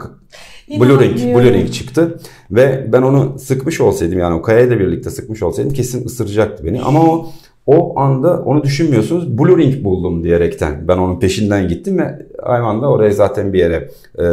Blue 1.34 1.52
Ring 1.52 1.72
çıktı 1.72 2.18
ve 2.50 2.88
ben 2.92 3.02
onu 3.02 3.38
sıkmış 3.38 3.80
olsaydım 3.80 4.18
yani 4.18 4.34
o 4.34 4.42
kayayla 4.42 4.78
birlikte 4.78 5.10
sıkmış 5.10 5.42
olsaydım 5.42 5.72
kesin 5.72 6.06
ısıracaktı 6.06 6.66
beni. 6.66 6.82
Ama 6.82 7.00
o 7.02 7.32
o 7.66 8.00
anda 8.00 8.42
onu 8.42 8.62
düşünmüyorsunuz. 8.62 9.38
Blue 9.38 9.62
Ring 9.62 9.84
buldum 9.84 10.24
diyerekten 10.24 10.88
ben 10.88 10.98
onun 10.98 11.20
peşinden 11.20 11.68
gittim 11.68 11.98
ve 11.98 12.26
hayvan 12.42 12.82
da 12.82 12.90
oraya 12.90 13.12
zaten 13.12 13.52
bir 13.52 13.58
yere 13.58 13.90
e, 14.18 14.24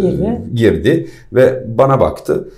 girdi. 0.00 0.40
girdi 0.54 1.08
ve 1.32 1.64
bana 1.66 2.00
baktı. 2.00 2.48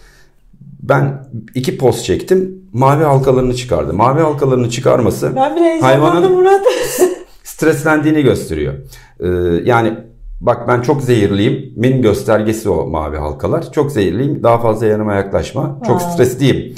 Ben 0.83 1.25
iki 1.55 1.79
poz 1.79 2.05
çektim. 2.05 2.59
Mavi 2.73 3.05
halkalarını 3.05 3.55
çıkardı. 3.55 3.93
Mavi 3.93 4.21
halkalarını 4.21 4.71
çıkarması 4.71 5.27
hayvanın 5.81 6.33
Murat. 6.33 6.63
streslendiğini 7.45 8.23
gösteriyor. 8.23 8.75
Ee, 9.21 9.27
yani 9.65 9.95
Bak 10.41 10.69
ben 10.69 10.81
çok 10.81 11.03
zehirliyim. 11.03 11.73
Min 11.77 12.03
göstergesi 12.03 12.71
o 12.71 12.87
mavi 12.87 13.17
halkalar. 13.17 13.73
Çok 13.73 13.93
zehirliyim. 13.93 14.43
Daha 14.43 14.59
fazla 14.59 14.87
yanıma 14.87 15.15
yaklaşma. 15.15 15.79
Çok 15.87 16.01
wow. 16.01 16.25
stresliyim 16.25 16.75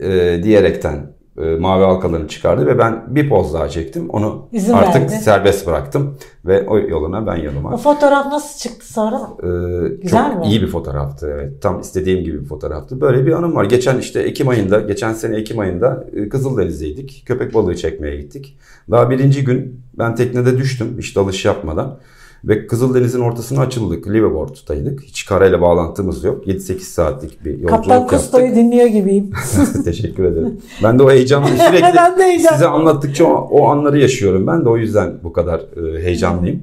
e, 0.00 0.40
diyerekten 0.42 1.14
e, 1.38 1.44
mavi 1.44 1.84
halkalarını 1.84 2.28
çıkardı 2.28 2.66
ve 2.66 2.78
ben 2.78 3.04
bir 3.14 3.28
poz 3.28 3.54
daha 3.54 3.68
çektim. 3.68 4.10
Onu 4.10 4.48
İzin 4.52 4.72
artık 4.72 5.02
verdi. 5.02 5.12
serbest 5.12 5.66
bıraktım 5.66 6.18
ve 6.44 6.66
o 6.68 6.78
yoluna 6.78 7.26
ben 7.26 7.36
yoluma. 7.36 7.74
O 7.74 7.76
fotoğraf 7.76 8.26
nasıl 8.26 8.58
çıktı 8.58 8.92
sonra? 8.92 9.20
Ee, 9.42 9.88
Güzel 10.02 10.32
çok 10.32 10.40
mi? 10.40 10.46
iyi 10.46 10.62
bir 10.62 10.66
fotoğraftı. 10.66 11.30
Evet, 11.34 11.62
tam 11.62 11.80
istediğim 11.80 12.24
gibi 12.24 12.40
bir 12.40 12.46
fotoğraftı. 12.46 13.00
Böyle 13.00 13.26
bir 13.26 13.32
anım 13.32 13.54
var. 13.56 13.64
Geçen 13.64 13.98
işte 13.98 14.20
Ekim 14.20 14.48
ayında, 14.48 14.80
geçen 14.80 15.12
sene 15.12 15.36
Ekim 15.36 15.58
ayında 15.58 16.04
e, 16.16 16.28
Kızıldeniz'deydik. 16.28 17.22
Köpek 17.26 17.54
balığı 17.54 17.76
çekmeye 17.76 18.16
gittik. 18.16 18.58
Daha 18.90 19.10
birinci 19.10 19.44
gün 19.44 19.80
ben 19.98 20.14
teknede 20.14 20.58
düştüm 20.58 20.96
hiç 20.98 21.16
dalış 21.16 21.44
yapmadan. 21.44 21.98
Ve 22.48 22.66
Kızıldeniz'in 22.66 23.20
ortasına 23.20 23.60
açıldık. 23.60 24.08
Liveaboard'daydık. 24.08 25.02
Hiç 25.02 25.26
karayla 25.26 25.60
bağlantımız 25.60 26.24
yok. 26.24 26.46
7-8 26.46 26.78
saatlik 26.78 27.44
bir 27.44 27.50
yolculuk 27.50 27.70
Kaptan 27.70 27.94
yaptık. 27.94 28.10
Kaptan 28.10 28.18
Kusto'yu 28.18 28.54
dinliyor 28.54 28.86
gibiyim. 28.86 29.30
Teşekkür 29.84 30.24
ederim. 30.24 30.60
Ben 30.82 30.98
de 30.98 31.02
o 31.02 31.10
heyecanla 31.10 31.46
sürekli 31.68 31.84
heyecanlı. 32.22 32.52
size 32.52 32.66
anlattıkça 32.66 33.24
o, 33.24 33.48
o 33.50 33.68
anları 33.68 33.98
yaşıyorum. 33.98 34.46
Ben 34.46 34.64
de 34.64 34.68
o 34.68 34.76
yüzden 34.76 35.12
bu 35.22 35.32
kadar 35.32 35.60
e, 35.60 36.02
heyecanlıyım. 36.02 36.62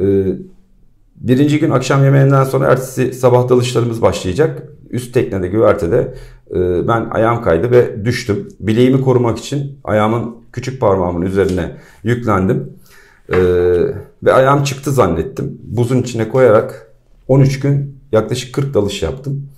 E, 0.00 0.24
birinci 1.16 1.58
gün 1.60 1.70
akşam 1.70 2.04
yemeğinden 2.04 2.44
sonra 2.44 2.66
ertesi 2.66 3.12
sabah 3.12 3.48
dalışlarımız 3.48 4.02
başlayacak. 4.02 4.62
Üst 4.90 5.14
teknede 5.14 5.48
güvertede 5.48 6.14
e, 6.50 6.88
ben 6.88 7.06
ayağım 7.10 7.42
kaydı 7.42 7.70
ve 7.70 8.04
düştüm. 8.04 8.48
Bileğimi 8.60 9.00
korumak 9.00 9.38
için 9.38 9.78
ayağımın 9.84 10.36
küçük 10.52 10.80
parmağımın 10.80 11.22
üzerine 11.22 11.76
yüklendim 12.02 12.78
ee, 13.32 13.94
ve 14.22 14.32
ayağım 14.32 14.62
çıktı 14.62 14.92
zannettim. 14.92 15.58
Buzun 15.64 16.02
içine 16.02 16.28
koyarak 16.28 16.92
13 17.28 17.60
gün 17.60 17.98
yaklaşık 18.12 18.54
40 18.54 18.74
dalış 18.74 19.02
yaptım. 19.02 19.48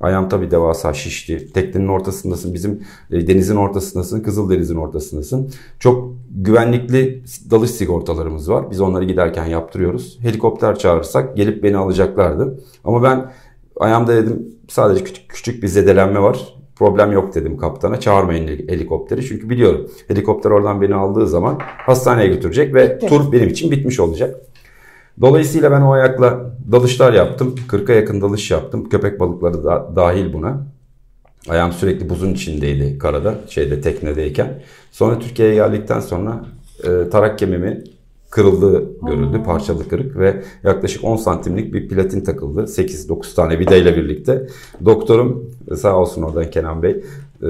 Ayağım 0.00 0.28
tabii 0.28 0.50
devasa 0.50 0.92
şişti. 0.92 1.52
Teknenin 1.52 1.88
ortasındasın, 1.88 2.54
bizim 2.54 2.82
e, 3.10 3.26
denizin 3.26 3.56
ortasındasın, 3.56 4.20
Kızıldeniz'in 4.20 4.76
ortasındasın. 4.76 5.50
Çok 5.78 6.14
güvenlikli 6.30 7.22
dalış 7.50 7.70
sigortalarımız 7.70 8.50
var. 8.50 8.70
Biz 8.70 8.80
onları 8.80 9.04
giderken 9.04 9.46
yaptırıyoruz. 9.46 10.18
Helikopter 10.22 10.78
çağırırsak 10.78 11.36
gelip 11.36 11.62
beni 11.62 11.76
alacaklardı. 11.76 12.60
Ama 12.84 13.02
ben 13.02 13.32
ayağımda 13.80 14.16
dedim 14.16 14.46
sadece 14.68 15.04
küçük, 15.04 15.28
küçük 15.28 15.62
bir 15.62 15.68
zedelenme 15.68 16.20
var. 16.20 16.57
Problem 16.78 17.12
yok 17.12 17.34
dedim 17.34 17.56
kaptana. 17.56 18.00
Çağırmayın 18.00 18.46
helikopteri. 18.46 19.26
Çünkü 19.26 19.50
biliyorum 19.50 19.90
helikopter 20.08 20.50
oradan 20.50 20.82
beni 20.82 20.94
aldığı 20.94 21.26
zaman 21.26 21.58
hastaneye 21.60 22.28
götürecek 22.28 22.74
ve 22.74 22.96
Bitti. 22.96 23.06
tur 23.06 23.32
benim 23.32 23.48
için 23.48 23.70
bitmiş 23.70 24.00
olacak. 24.00 24.36
Dolayısıyla 25.20 25.70
ben 25.70 25.80
o 25.80 25.92
ayakla 25.92 26.54
dalışlar 26.72 27.12
yaptım. 27.12 27.54
40'a 27.68 27.94
yakın 27.94 28.20
dalış 28.20 28.50
yaptım. 28.50 28.88
Köpek 28.88 29.20
balıkları 29.20 29.64
da 29.64 29.92
dahil 29.96 30.32
buna. 30.32 30.66
Ayağım 31.48 31.72
sürekli 31.72 32.10
buzun 32.10 32.34
içindeydi 32.34 32.98
karada, 32.98 33.34
şeyde 33.48 33.80
teknedeyken. 33.80 34.62
Sonra 34.90 35.18
Türkiye'ye 35.18 35.54
geldikten 35.54 36.00
sonra 36.00 36.44
e, 36.84 37.10
tarak 37.10 37.38
kemiğimi 37.38 37.84
kırıldığı 38.30 38.84
görüldü. 39.06 39.42
Parçalı 39.46 39.88
kırık 39.88 40.16
ve 40.16 40.42
yaklaşık 40.64 41.04
10 41.04 41.16
santimlik 41.16 41.74
bir 41.74 41.88
platin 41.88 42.20
takıldı. 42.20 42.60
8-9 42.60 43.34
tane 43.34 43.58
vidayla 43.58 43.96
birlikte. 43.96 44.46
Doktorum 44.84 45.50
sağ 45.76 45.96
olsun 45.96 46.22
oradan 46.22 46.50
Kenan 46.50 46.82
Bey 46.82 47.02
e, 47.42 47.48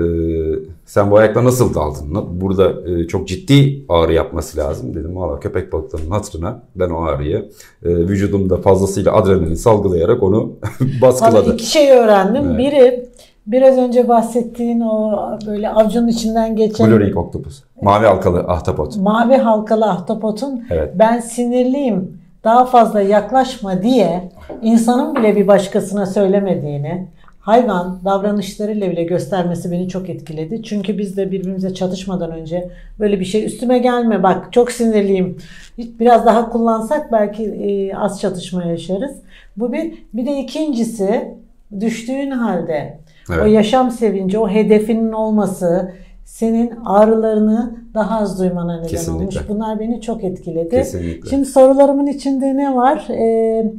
sen 0.87 1.11
bu 1.11 1.17
ayakla 1.17 1.45
nasıl 1.45 1.75
daldın? 1.75 2.41
Burada 2.41 2.91
e, 2.91 3.07
çok 3.07 3.29
ciddi 3.29 3.85
ağrı 3.89 4.13
yapması 4.13 4.59
lazım. 4.59 4.95
Dedim 4.95 5.17
valla 5.17 5.41
köpek 5.41 5.73
balıklarının 5.73 6.11
hatırına 6.11 6.63
ben 6.77 6.91
o 6.91 7.03
ağrıyı 7.03 7.51
e, 7.85 7.89
vücudumda 7.89 8.57
fazlasıyla 8.57 9.13
adrenalin 9.13 9.55
salgılayarak 9.55 10.23
onu 10.23 10.53
baskıladı. 11.03 11.51
Abi 11.51 11.55
iki 11.55 11.67
şey 11.67 11.91
öğrendim. 11.91 12.45
Evet. 12.47 12.59
Biri 12.59 13.08
Biraz 13.49 13.79
önce 13.79 14.09
bahsettiğin 14.09 14.81
o 14.81 15.19
böyle 15.47 15.69
avcunun 15.69 16.09
içinden 16.09 16.57
geçen... 16.57 16.91
Blue 16.91 17.01
Ring 17.01 17.17
Octopus. 17.17 17.63
Mavi 17.83 18.07
halkalı 18.07 18.39
ahtapot. 18.39 18.97
Mavi 18.97 19.37
halkalı 19.37 19.85
ahtapotun 19.85 20.65
evet. 20.71 20.93
ben 20.95 21.21
sinirliyim 21.21 22.19
daha 22.45 22.65
fazla 22.65 23.01
yaklaşma 23.01 23.83
diye 23.83 24.29
insanın 24.63 25.17
bile 25.17 25.37
bir 25.37 25.47
başkasına 25.47 26.07
söylemediğini 26.07 27.09
hayvan 27.41 28.01
davranışlarıyla 28.05 28.91
bile 28.91 29.05
göstermesi 29.05 29.71
beni 29.71 29.89
çok 29.89 30.09
etkiledi. 30.09 30.63
Çünkü 30.63 30.99
biz 30.99 31.17
de 31.17 31.31
birbirimize 31.31 31.75
çatışmadan 31.75 32.33
önce 32.33 32.71
böyle 32.99 33.21
bir 33.21 33.25
şey 33.25 33.45
üstüme 33.45 33.79
gelme 33.79 34.23
bak 34.23 34.53
çok 34.53 34.73
sinirliyim. 34.73 35.39
Biraz 35.79 36.27
daha 36.27 36.49
kullansak 36.49 37.13
belki 37.13 37.45
e, 37.45 37.97
az 37.97 38.21
çatışma 38.21 38.65
yaşarız. 38.65 39.17
Bu 39.57 39.73
bir. 39.73 39.95
Bir 40.15 40.27
de 40.27 40.39
ikincisi 40.39 41.35
düştüğün 41.81 42.31
halde 42.31 42.99
evet. 43.31 43.43
o 43.43 43.47
yaşam 43.47 43.91
sevinci, 43.91 44.39
o 44.39 44.49
hedefinin 44.49 45.13
olması, 45.13 45.93
senin 46.25 46.73
ağrılarını 46.85 47.85
daha 47.95 48.21
az 48.21 48.41
duymana 48.41 48.77
neden 48.77 48.89
Kesinlikle. 48.89 49.39
olmuş. 49.39 49.49
Bunlar 49.49 49.81
beni 49.81 50.01
çok 50.01 50.25
etkiledi. 50.25 50.71
Kesinlikle. 50.71 51.31
Şimdi 51.31 51.45
sorularımın 51.45 52.07
içinde 52.07 52.57
ne 52.57 52.75
var? 52.75 53.07
Ee, 53.11 53.73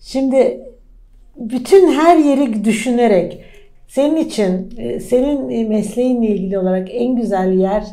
şimdi 0.00 0.60
bütün 1.36 1.92
her 1.92 2.16
yeri 2.16 2.64
düşünerek 2.64 3.44
senin 3.88 4.16
için, 4.16 4.74
e, 4.76 5.00
senin 5.00 5.68
mesleğinle 5.68 6.28
ilgili 6.28 6.58
olarak 6.58 6.88
en 6.90 7.16
güzel 7.16 7.52
yer 7.52 7.84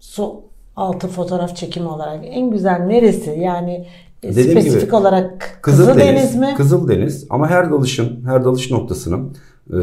su 0.00 0.42
altı 0.76 1.08
fotoğraf 1.08 1.56
çekimi 1.56 1.88
olarak 1.88 2.20
en 2.24 2.50
güzel 2.50 2.78
neresi? 2.78 3.30
Yani 3.30 3.86
e, 4.22 4.28
Dediğim 4.28 4.50
spesifik 4.50 4.82
gibi, 4.82 4.94
olarak 4.94 5.58
Kızıl 5.62 5.98
Deniz 5.98 6.36
mi? 6.36 6.54
Kızıl 6.56 6.88
Deniz 6.88 7.26
ama 7.30 7.50
her 7.50 7.70
dalışın, 7.70 8.24
her 8.26 8.44
dalış 8.44 8.70
noktasının 8.70 9.36
e, 9.70 9.78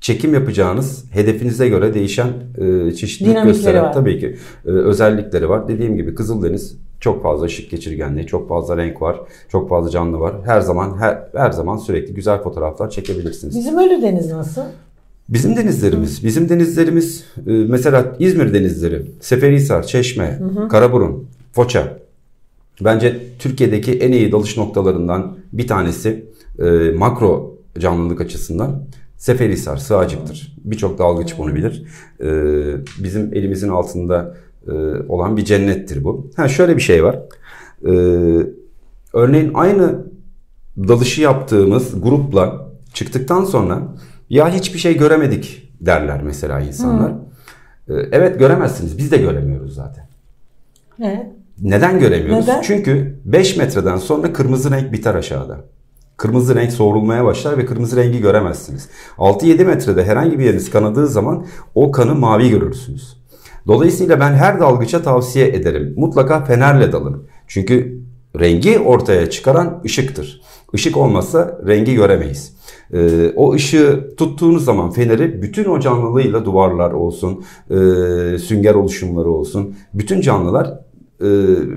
çekim 0.00 0.34
yapacağınız 0.34 1.04
hedefinize 1.12 1.68
göre 1.68 1.94
değişen 1.94 2.28
e, 2.58 2.92
çeşitlilik 2.92 3.44
gösteren 3.44 3.82
var. 3.82 3.92
tabii 3.92 4.20
ki 4.20 4.36
e, 4.66 4.70
özellikleri 4.70 5.48
var. 5.48 5.68
Dediğim 5.68 5.96
gibi 5.96 6.14
Kızıldeniz 6.14 6.76
çok 7.00 7.22
fazla 7.22 7.44
ışık 7.44 7.70
geçirgenliği, 7.70 8.26
çok 8.26 8.48
fazla 8.48 8.76
renk 8.76 9.02
var, 9.02 9.20
çok 9.48 9.68
fazla 9.68 9.90
canlı 9.90 10.20
var. 10.20 10.34
Her 10.44 10.60
zaman 10.60 10.98
her, 10.98 11.22
her 11.34 11.50
zaman 11.50 11.76
sürekli 11.76 12.14
güzel 12.14 12.42
fotoğraflar 12.42 12.90
çekebilirsiniz. 12.90 13.56
Bizim 13.56 13.78
Ölüdeniz 13.78 14.30
nasıl? 14.32 14.62
Bizim 15.28 15.56
denizlerimiz, 15.56 16.24
bizim 16.24 16.48
denizlerimiz 16.48 17.24
e, 17.46 17.50
mesela 17.52 18.16
İzmir 18.18 18.54
denizleri, 18.54 19.06
Seferihisar, 19.20 19.82
Çeşme, 19.82 20.38
hı 20.38 20.60
hı. 20.60 20.68
Karaburun, 20.68 21.26
Foça. 21.52 21.98
Bence 22.80 23.20
Türkiye'deki 23.38 23.92
en 23.92 24.12
iyi 24.12 24.32
dalış 24.32 24.56
noktalarından 24.56 25.36
bir 25.52 25.66
tanesi 25.66 26.24
e, 26.58 26.90
makro 26.90 27.59
canlılık 27.78 28.20
açısından. 28.20 28.82
Seferihisar, 29.16 29.76
Sığacık'tır. 29.76 30.56
Birçok 30.64 30.98
dalgıç 30.98 31.38
bunu 31.38 31.54
bilir. 31.54 31.84
Ee, 32.20 32.24
bizim 33.04 33.34
elimizin 33.34 33.68
altında 33.68 34.36
e, 34.66 34.72
olan 35.08 35.36
bir 35.36 35.44
cennettir 35.44 36.04
bu. 36.04 36.30
Ha 36.36 36.48
şöyle 36.48 36.76
bir 36.76 36.82
şey 36.82 37.04
var. 37.04 37.18
Ee, 37.86 37.90
örneğin 39.12 39.50
aynı 39.54 40.06
dalışı 40.78 41.22
yaptığımız 41.22 42.02
grupla 42.02 42.68
çıktıktan 42.94 43.44
sonra 43.44 43.82
ya 44.30 44.54
hiçbir 44.54 44.78
şey 44.78 44.96
göremedik 44.96 45.72
derler 45.80 46.22
mesela 46.22 46.60
insanlar. 46.60 47.12
Ee, 47.88 47.94
evet 48.12 48.38
göremezsiniz. 48.38 48.98
Biz 48.98 49.12
de 49.12 49.16
göremiyoruz 49.16 49.74
zaten. 49.74 50.08
Ne? 50.98 51.32
Neden 51.62 52.00
göremiyoruz? 52.00 52.48
Neden? 52.48 52.62
Çünkü 52.62 53.20
5 53.24 53.56
metreden 53.56 53.96
sonra 53.96 54.32
kırmızı 54.32 54.70
renk 54.70 54.92
biter 54.92 55.14
aşağıda 55.14 55.60
kırmızı 56.20 56.54
renk 56.54 56.72
soğurulmaya 56.72 57.24
başlar 57.24 57.58
ve 57.58 57.66
kırmızı 57.66 57.96
rengi 57.96 58.20
göremezsiniz. 58.20 58.88
6-7 59.18 59.64
metrede 59.64 60.04
herhangi 60.04 60.38
bir 60.38 60.44
yeriniz 60.44 60.70
kanadığı 60.70 61.06
zaman 61.06 61.46
o 61.74 61.90
kanı 61.90 62.14
mavi 62.14 62.50
görürsünüz. 62.50 63.16
Dolayısıyla 63.66 64.20
ben 64.20 64.32
her 64.32 64.60
dalgıça 64.60 65.02
tavsiye 65.02 65.48
ederim. 65.48 65.94
Mutlaka 65.96 66.44
fenerle 66.44 66.92
dalın. 66.92 67.26
Çünkü 67.46 68.00
rengi 68.40 68.78
ortaya 68.78 69.30
çıkaran 69.30 69.82
ışıktır. 69.84 70.40
Işık 70.72 70.96
olmazsa 70.96 71.60
rengi 71.66 71.94
göremeyiz. 71.94 72.56
Ee, 72.92 73.32
o 73.36 73.52
ışığı 73.52 74.14
tuttuğunuz 74.16 74.64
zaman 74.64 74.90
feneri 74.90 75.42
bütün 75.42 75.64
o 75.64 75.80
canlılığıyla 75.80 76.44
duvarlar 76.44 76.90
olsun, 76.90 77.44
e, 77.70 77.74
sünger 78.38 78.74
oluşumları 78.74 79.30
olsun, 79.30 79.74
bütün 79.94 80.20
canlılar 80.20 80.80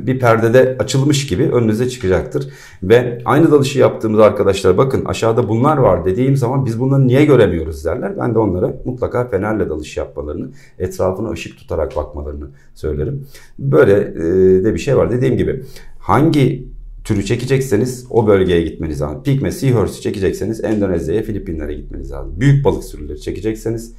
bir 0.08 0.20
perdede 0.20 0.76
açılmış 0.80 1.28
gibi 1.28 1.44
önünüze 1.44 1.90
çıkacaktır. 1.90 2.50
Ve 2.84 3.22
aynı 3.26 3.52
dalışı 3.52 3.80
yaptığımız 3.80 4.20
arkadaşlar 4.20 4.78
bakın 4.78 5.06
aşağıda 5.06 5.50
bunlar 5.50 5.78
var 5.78 6.06
dediğim 6.06 6.36
zaman 6.36 6.66
biz 6.66 6.80
bunları 6.80 7.08
niye 7.08 7.26
göremiyoruz 7.26 7.86
derler. 7.86 8.18
Ben 8.20 8.36
de 8.36 8.40
onlara 8.40 8.74
mutlaka 8.86 9.28
fenerle 9.28 9.70
dalış 9.70 9.98
yapmalarını, 9.98 10.50
etrafına 10.80 11.30
ışık 11.30 11.58
tutarak 11.58 11.96
bakmalarını 11.96 12.46
söylerim. 12.76 13.28
Böyle 13.60 13.94
e, 13.94 14.64
de 14.64 14.74
bir 14.74 14.80
şey 14.80 14.98
var. 14.98 15.12
Dediğim 15.12 15.38
gibi 15.38 15.64
hangi 16.00 16.74
türü 17.04 17.26
çekecekseniz 17.26 18.06
o 18.10 18.28
bölgeye 18.28 18.62
gitmeniz 18.62 19.02
lazım. 19.02 19.24
Pigme 19.24 19.52
Seahorse 19.52 20.02
çekecekseniz 20.02 20.64
Endonezya'ya, 20.64 21.24
Filipinlere 21.24 21.74
gitmeniz 21.74 22.12
lazım. 22.12 22.34
Büyük 22.40 22.66
balık 22.66 22.84
sürüleri 22.84 23.22
çekecekseniz 23.22 23.94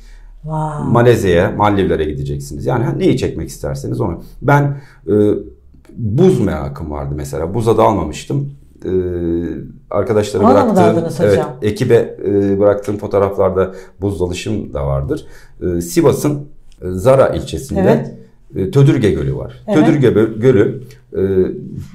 Wow. 0.44 0.92
Malezya'ya, 0.92 1.50
Maldivlere 1.50 2.04
gideceksiniz. 2.04 2.66
Yani 2.66 2.98
neyi 2.98 3.16
çekmek 3.16 3.48
isterseniz 3.48 4.00
onu. 4.00 4.22
Ben 4.42 4.80
e, 5.08 5.12
buz 5.96 6.40
merakım 6.40 6.90
vardı 6.90 7.14
mesela. 7.16 7.54
Buza 7.54 7.78
dalmamıştım. 7.78 8.50
E, 8.84 8.90
arkadaşlara 9.90 10.44
Ona 10.44 10.54
bıraktığım, 10.54 11.04
evet, 11.26 11.44
ekibe 11.62 12.16
e, 12.24 12.58
bıraktığım 12.60 12.96
fotoğraflarda 12.98 13.74
buz 14.00 14.20
dalışım 14.20 14.74
da 14.74 14.86
vardır. 14.86 15.26
E, 15.62 15.80
Sivas'ın 15.80 16.48
e, 16.82 16.90
Zara 16.90 17.28
ilçesinde 17.28 17.80
evet. 17.80 18.68
E, 18.68 18.70
Tödürge 18.70 19.10
Gölü 19.10 19.36
var. 19.36 19.64
Evet. 19.66 19.86
Tödürge 19.86 20.10
Gölü 20.38 20.82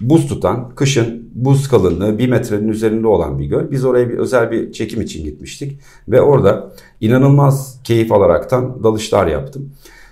buz 0.02 0.28
tutan, 0.28 0.70
kışın 0.76 1.30
buz 1.36 1.68
kalınlığı 1.68 2.18
bir 2.18 2.30
metrenin 2.30 2.68
üzerinde 2.68 3.08
olan 3.08 3.40
bir 3.40 3.46
göl. 3.46 3.72
Biz 3.72 3.86
oraya 3.86 4.10
bir 4.10 4.18
özel 4.18 4.52
bir 4.52 4.72
çekim 4.72 5.02
için 5.02 5.24
gitmiştik 5.24 5.80
ve 6.08 6.22
orada 6.22 6.72
inanılmaz 7.02 7.80
keyif 7.84 8.12
alaraktan 8.12 8.84
dalışlar 8.84 9.28
yaptım. 9.28 9.70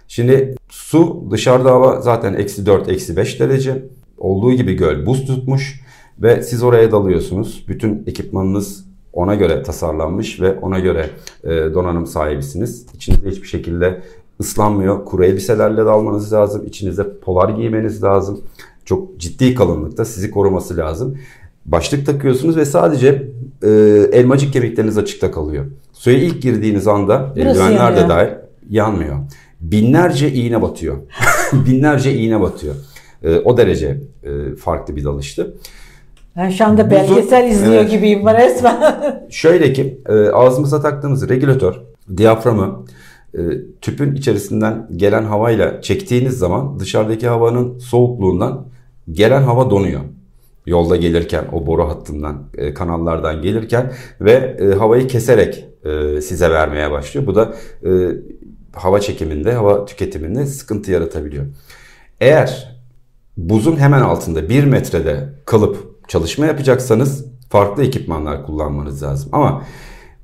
Şimdi 0.08 0.56
su 0.70 1.28
dışarıda 1.32 1.72
hava 1.72 2.02
zaten 2.02 2.34
eksi 2.34 2.66
4, 2.66 2.90
eksi 2.90 3.18
5 3.18 3.40
derece. 3.40 3.86
Olduğu 4.18 4.54
gibi 4.54 4.74
göl 4.74 5.06
buz 5.06 5.26
tutmuş 5.26 5.82
ve 6.20 6.44
siz 6.44 6.64
oraya 6.64 6.92
dalıyorsunuz. 6.92 7.66
Bütün 7.68 8.04
ekipmanınız 8.08 8.86
ona 9.14 9.36
göre 9.36 9.64
tasarlanmış 9.64 10.42
ve 10.42 10.60
ona 10.60 10.80
göre 10.80 11.10
e, 11.44 11.50
donanım 11.50 12.06
sahibisiniz. 12.06 12.86
İçinizde 12.94 13.30
hiçbir 13.30 13.48
şekilde 13.48 14.02
ıslanmıyor. 14.40 15.06
Kuru 15.06 15.26
elbiselerle 15.26 15.86
dalmanız 15.86 16.34
lazım. 16.34 16.66
İçinizde 16.66 17.20
polar 17.20 17.50
giymeniz 17.50 18.04
lazım. 18.04 18.42
Çok 18.88 19.20
ciddi 19.20 19.56
kalınlıkta 19.56 20.06
sizi 20.06 20.32
koruması 20.32 20.78
lazım. 20.78 21.18
Başlık 21.66 22.06
takıyorsunuz 22.06 22.58
ve 22.58 22.66
sadece 22.66 23.28
e, 23.64 23.70
elmacık 24.12 24.54
kemikleriniz 24.54 24.98
açıkta 24.98 25.32
kalıyor. 25.32 25.66
Suya 25.94 26.18
ilk 26.18 26.42
girdiğiniz 26.42 26.88
anda 26.88 27.34
eldivenler 27.36 27.96
de 27.96 28.10
dahil 28.10 28.30
yanmıyor. 28.70 29.18
Binlerce 29.62 30.32
iğne 30.32 30.62
batıyor. 30.62 30.98
Binlerce 31.54 32.14
iğne 32.14 32.42
batıyor. 32.42 32.76
E, 33.24 33.36
o 33.36 33.58
derece 33.58 34.02
e, 34.24 34.56
farklı 34.56 34.96
bir 34.96 35.04
dalıştı. 35.04 35.54
Ben 36.36 36.50
şu 36.50 36.66
anda 36.66 36.92
belgesel 36.92 37.50
izliyor 37.50 37.82
evet, 37.82 37.92
gibiyim 37.92 38.28
resmen. 38.28 38.78
şöyle 39.30 39.74
ki 39.74 40.02
e, 40.10 40.14
ağzımıza 40.14 40.82
taktığımız 40.82 41.30
regülatör, 41.30 41.76
diyaframı, 42.18 42.86
e, 43.34 43.40
tüpün 43.82 44.16
içerisinden 44.16 44.88
gelen 44.96 45.24
havayla 45.24 45.82
çektiğiniz 45.82 46.38
zaman 46.38 46.80
dışarıdaki 46.80 47.28
havanın 47.28 47.80
soğukluğundan 47.80 48.77
gelen 49.12 49.42
hava 49.42 49.70
donuyor. 49.70 50.02
Yolda 50.66 50.96
gelirken 50.96 51.46
o 51.52 51.66
boru 51.66 51.90
hattından, 51.90 52.44
e, 52.58 52.74
kanallardan 52.74 53.42
gelirken 53.42 53.94
ve 54.22 54.58
e, 54.60 54.76
havayı 54.76 55.08
keserek 55.08 55.66
e, 55.86 56.22
size 56.22 56.50
vermeye 56.50 56.92
başlıyor. 56.92 57.28
Bu 57.28 57.36
da 57.36 57.54
e, 57.84 57.90
hava 58.74 59.00
çekiminde, 59.00 59.54
hava 59.54 59.86
tüketiminde 59.86 60.46
sıkıntı 60.46 60.92
yaratabiliyor. 60.92 61.46
Eğer 62.22 62.78
buzun 63.38 63.78
hemen 63.78 64.02
altında 64.02 64.50
bir 64.50 64.64
metrede 64.64 65.30
kalıp 65.46 66.10
çalışma 66.10 66.46
yapacaksanız 66.46 67.26
farklı 67.50 67.84
ekipmanlar 67.84 68.46
kullanmanız 68.46 69.04
lazım. 69.04 69.30
Ama 69.32 69.64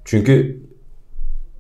çünkü 0.06 0.63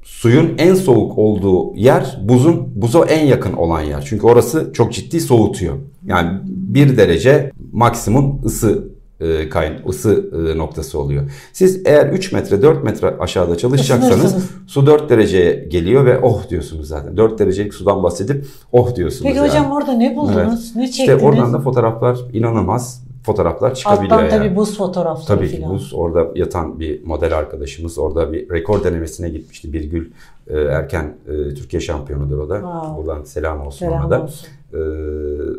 suyun 0.04 0.54
en 0.58 0.74
soğuk 0.74 1.18
olduğu 1.18 1.76
yer 1.76 2.20
buzun 2.22 2.68
buza 2.76 3.06
en 3.06 3.26
yakın 3.26 3.54
olan 3.54 3.82
yer. 3.82 4.06
Çünkü 4.06 4.28
orası 4.28 4.72
çok 4.74 4.94
ciddi 4.94 5.22
soğutuyor. 5.22 5.76
Yani 6.06 6.40
bir 6.46 6.98
derece 6.98 7.52
maksimum 7.72 8.42
ısı 8.46 8.94
e, 9.20 9.50
kayn 9.50 9.74
ısı 9.90 10.30
e, 10.34 10.58
noktası 10.58 11.00
oluyor. 11.00 11.32
Siz 11.54 11.82
eğer 11.86 12.10
3 12.10 12.32
metre 12.32 12.62
4 12.62 12.84
metre 12.84 13.08
aşağıda 13.20 13.58
çalışacaksanız 13.58 14.36
su 14.68 14.86
4 14.86 15.10
dereceye 15.10 15.68
geliyor 15.72 16.06
ve 16.06 16.20
oh 16.20 16.50
diyorsunuz 16.50 16.88
zaten. 16.88 17.18
4 17.18 17.40
derecelik 17.40 17.74
sudan 17.74 18.04
bahsedip 18.04 18.46
oh 18.72 18.96
diyorsunuz. 18.96 19.24
Peki 19.24 19.38
yani. 19.38 19.48
hocam 19.48 19.72
orada 19.72 19.94
ne 19.94 20.16
buldunuz? 20.16 20.38
Evet. 20.38 20.76
Ne 20.76 20.92
çektiniz? 20.92 21.00
İşte 21.00 21.16
oradan 21.16 21.54
da 21.54 21.60
fotoğraflar 21.60 22.20
inanılmaz 22.34 23.04
fotoğraflar 23.24 23.76
çıkabiliyor. 23.76 24.22
Alttan 24.22 24.30
tabii 24.30 24.56
buz 24.56 24.78
fotoğrafları 24.78 25.40
Tabii 25.40 25.52
ki 25.52 25.66
buz. 25.70 25.94
Orada 25.94 26.28
yatan 26.36 26.80
bir 26.80 27.06
model 27.06 27.38
arkadaşımız. 27.38 27.98
Orada 27.98 28.34
bir 28.34 28.50
rekor 28.50 28.84
denemesine 28.84 29.30
gitmişti. 29.30 29.74
Birgül 29.74 30.12
e, 30.48 30.60
Erken 30.60 31.18
e, 31.28 31.54
Türkiye 31.54 31.80
şampiyonudur 31.82 32.38
o 32.38 32.50
da. 32.50 32.56
Wow. 32.56 32.98
Buradan 32.98 33.24
selam 33.24 33.68
olsun 33.68 33.80
selam 33.80 34.02
ona 34.02 34.12
da. 34.12 34.24
Olsun. 34.24 34.48
E, 34.74 34.80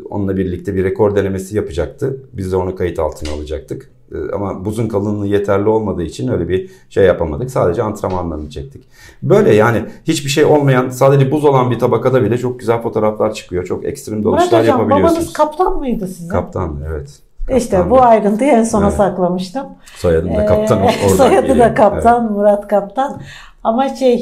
onunla 0.09 0.37
birlikte 0.37 0.75
bir 0.75 0.83
rekor 0.83 1.15
denemesi 1.15 1.55
yapacaktı. 1.55 2.17
Biz 2.33 2.51
de 2.51 2.55
onu 2.55 2.75
kayıt 2.75 2.99
altına 2.99 3.33
alacaktık. 3.33 3.91
E, 4.11 4.15
ama 4.33 4.65
buzun 4.65 4.87
kalınlığı 4.87 5.27
yeterli 5.27 5.69
olmadığı 5.69 6.03
için 6.03 6.27
öyle 6.27 6.49
bir 6.49 6.69
şey 6.89 7.05
yapamadık. 7.05 7.51
Sadece 7.51 7.83
antrenmanlarını 7.83 8.49
çektik. 8.49 8.83
Böyle 9.23 9.55
yani 9.55 9.85
hiçbir 10.03 10.29
şey 10.29 10.45
olmayan 10.45 10.89
sadece 10.89 11.31
buz 11.31 11.45
olan 11.45 11.71
bir 11.71 11.79
tabakada 11.79 12.23
bile 12.23 12.37
çok 12.37 12.59
güzel 12.59 12.81
fotoğraflar 12.81 13.33
çıkıyor. 13.33 13.65
Çok 13.65 13.85
ekstrem 13.85 14.25
hocam 14.25 14.49
yapabiliyorsunuz. 14.51 15.11
babanız 15.11 15.33
kaptan 15.33 15.77
mıydı 15.77 16.07
sizin? 16.07 16.29
Kaptan 16.29 16.79
evet. 16.89 17.24
İşte 17.57 17.69
Kaptan. 17.77 17.89
bu 17.91 18.01
ayrıntıyı 18.01 18.51
en 18.51 18.63
sona 18.63 18.85
Evet. 18.85 18.95
saklamıştım. 18.95 19.65
Soyadım 19.95 20.35
da 20.35 20.45
kaptan 20.45 20.83
Ee, 20.83 21.09
Soyadı 21.09 21.47
geliyor. 21.47 21.65
da 21.69 21.73
kaptan, 21.73 22.31
Murat 22.33 22.67
Kaptan. 22.67 23.21
Ama 23.63 23.89
şey 23.89 24.13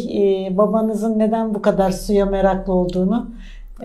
e, 0.47 0.57
babanızın 0.57 1.19
neden 1.19 1.53
bu 1.53 1.61
kadar 1.61 1.91
suya 1.91 2.25
meraklı 2.25 2.73
olduğunu 2.73 3.29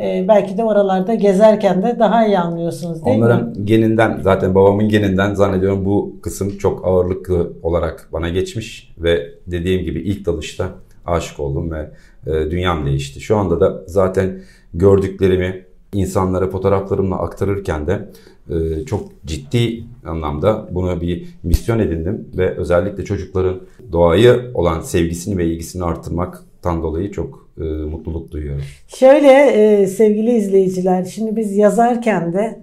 e, 0.00 0.24
belki 0.28 0.58
de 0.58 0.64
oralarda 0.64 1.14
gezerken 1.14 1.82
de 1.82 1.96
daha 1.98 2.26
iyi 2.26 2.38
anlıyorsunuz 2.38 3.04
değil 3.04 3.16
mi? 3.18 3.24
Onların 3.24 3.54
geninden 3.64 4.18
zaten 4.22 4.54
babamın 4.54 4.88
geninden 4.88 5.34
zannediyorum 5.34 5.84
bu 5.84 6.16
kısım 6.22 6.58
çok 6.58 6.86
ağırlıklı 6.86 7.52
olarak 7.62 8.08
bana 8.12 8.28
geçmiş 8.28 8.94
ve 8.98 9.22
dediğim 9.46 9.84
gibi 9.84 9.98
ilk 10.00 10.26
dalışta 10.26 10.64
aşık 11.06 11.40
oldum 11.40 11.70
ve 11.70 11.90
e, 12.26 12.50
dünyam 12.50 12.86
değişti. 12.86 13.20
Şu 13.20 13.36
anda 13.36 13.60
da 13.60 13.82
zaten 13.86 14.40
gördüklerimi 14.74 15.64
insanlara 15.92 16.50
fotoğraflarımla 16.50 17.18
aktarırken 17.18 17.86
de 17.86 18.08
e, 18.50 18.84
çok 18.84 19.08
ciddi 19.26 19.84
anlamda 20.06 20.68
bunu 20.70 21.00
bir 21.00 21.28
misyon 21.42 21.78
edindim 21.78 22.28
ve 22.36 22.56
özellikle 22.56 23.04
çocukların 23.04 23.60
doğayı 23.92 24.50
olan 24.54 24.80
sevgisini 24.80 25.38
ve 25.38 25.46
ilgisini 25.46 25.84
arttırmaktan 25.84 26.82
dolayı 26.82 27.12
çok 27.12 27.48
e, 27.60 27.62
mutluluk 27.64 28.32
duyuyorum. 28.32 28.62
Şöyle 28.88 29.32
e, 29.32 29.86
sevgili 29.86 30.36
izleyiciler, 30.36 31.04
şimdi 31.04 31.36
biz 31.36 31.56
yazarken 31.56 32.32
de 32.32 32.60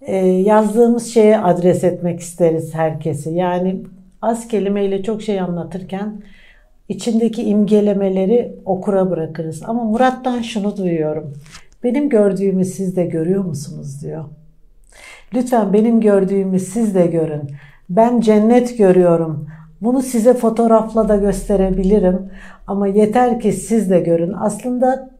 e, 0.00 0.16
yazdığımız 0.26 1.06
şeye 1.06 1.38
adres 1.38 1.84
etmek 1.84 2.20
isteriz 2.20 2.74
herkesi. 2.74 3.30
Yani 3.30 3.76
az 4.22 4.48
kelimeyle 4.48 5.02
çok 5.02 5.22
şey 5.22 5.40
anlatırken 5.40 6.22
içindeki 6.88 7.42
imgelemeleri 7.42 8.52
okura 8.64 9.10
bırakırız. 9.10 9.62
Ama 9.66 9.84
Murat'tan 9.84 10.42
şunu 10.42 10.76
duyuyorum. 10.76 11.32
Benim 11.82 12.08
gördüğümü 12.08 12.64
siz 12.64 12.96
de 12.96 13.04
görüyor 13.06 13.44
musunuz 13.44 14.02
diyor. 14.02 14.24
Lütfen 15.34 15.72
benim 15.72 16.00
gördüğümü 16.00 16.60
siz 16.60 16.94
de 16.94 17.06
görün. 17.06 17.42
Ben 17.90 18.20
cennet 18.20 18.78
görüyorum. 18.78 19.46
Bunu 19.80 20.02
size 20.02 20.34
fotoğrafla 20.34 21.08
da 21.08 21.16
gösterebilirim. 21.16 22.30
Ama 22.66 22.86
yeter 22.86 23.40
ki 23.40 23.52
siz 23.52 23.90
de 23.90 24.00
görün. 24.00 24.32
Aslında 24.32 25.10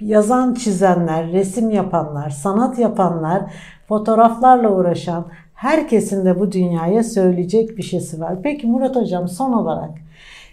yazan, 0.00 0.54
çizenler, 0.54 1.32
resim 1.32 1.70
yapanlar, 1.70 2.30
sanat 2.30 2.78
yapanlar, 2.78 3.42
fotoğraflarla 3.88 4.72
uğraşan 4.72 5.26
herkesin 5.54 6.24
de 6.24 6.40
bu 6.40 6.52
dünyaya 6.52 7.04
söyleyecek 7.04 7.76
bir 7.76 7.82
şeysi 7.82 8.20
var. 8.20 8.36
Peki 8.42 8.66
Murat 8.66 8.96
Hocam 8.96 9.28
son 9.28 9.52
olarak 9.52 9.90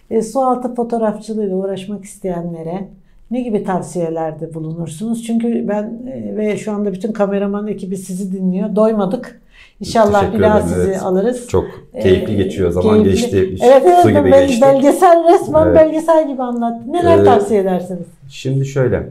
e, 0.10 0.22
sualtı 0.22 0.76
fotoğrafçılığıyla 0.76 1.56
uğraşmak 1.56 2.04
isteyenlere 2.04 2.88
ne 3.32 3.42
gibi 3.42 3.64
tavsiyelerde 3.64 4.54
bulunursunuz? 4.54 5.24
Çünkü 5.24 5.68
ben 5.68 5.84
e, 6.08 6.38
ve 6.38 6.58
şu 6.58 6.72
anda 6.72 6.94
bütün 6.94 7.12
kameraman 7.12 7.68
ekibi 7.68 7.98
sizi 7.98 8.34
dinliyor. 8.34 8.76
Doymadık. 8.76 9.42
İnşallah 9.80 10.20
Teşekkür 10.20 10.38
bir 10.38 10.44
daha 10.44 10.60
ederim, 10.60 10.74
sizi 10.74 10.88
evet. 10.90 11.02
alırız. 11.04 11.48
Çok 11.48 11.66
keyifli 12.02 12.34
Ee, 12.34 12.36
geçiyor. 12.44 12.72
Zaman 12.72 13.04
keyifli. 13.04 13.22
geçti. 13.22 13.56
Evet 13.64 13.84
evet 13.86 14.00
su 14.02 14.10
gibi 14.10 14.32
bel- 14.32 14.48
geçti. 14.48 14.62
belgesel 14.62 15.24
resmen 15.34 15.66
Evet. 15.68 15.76
belgesel 15.76 16.28
gibi 16.32 16.42
anlat. 16.44 16.88
Neler 16.88 17.20
Ee, 17.20 17.24
tavsiye 17.24 17.62
edersiniz? 17.62 18.06
Şimdi 18.30 18.66
şöyle. 18.66 19.10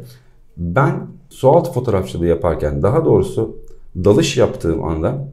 Ben 0.56 0.92
sualtı 1.30 1.72
fotoğrafçılığı 1.72 2.26
yaparken 2.26 2.82
daha 2.82 3.04
doğrusu 3.04 3.56
dalış 4.04 4.36
yaptığım 4.36 4.84
anda 4.84 5.24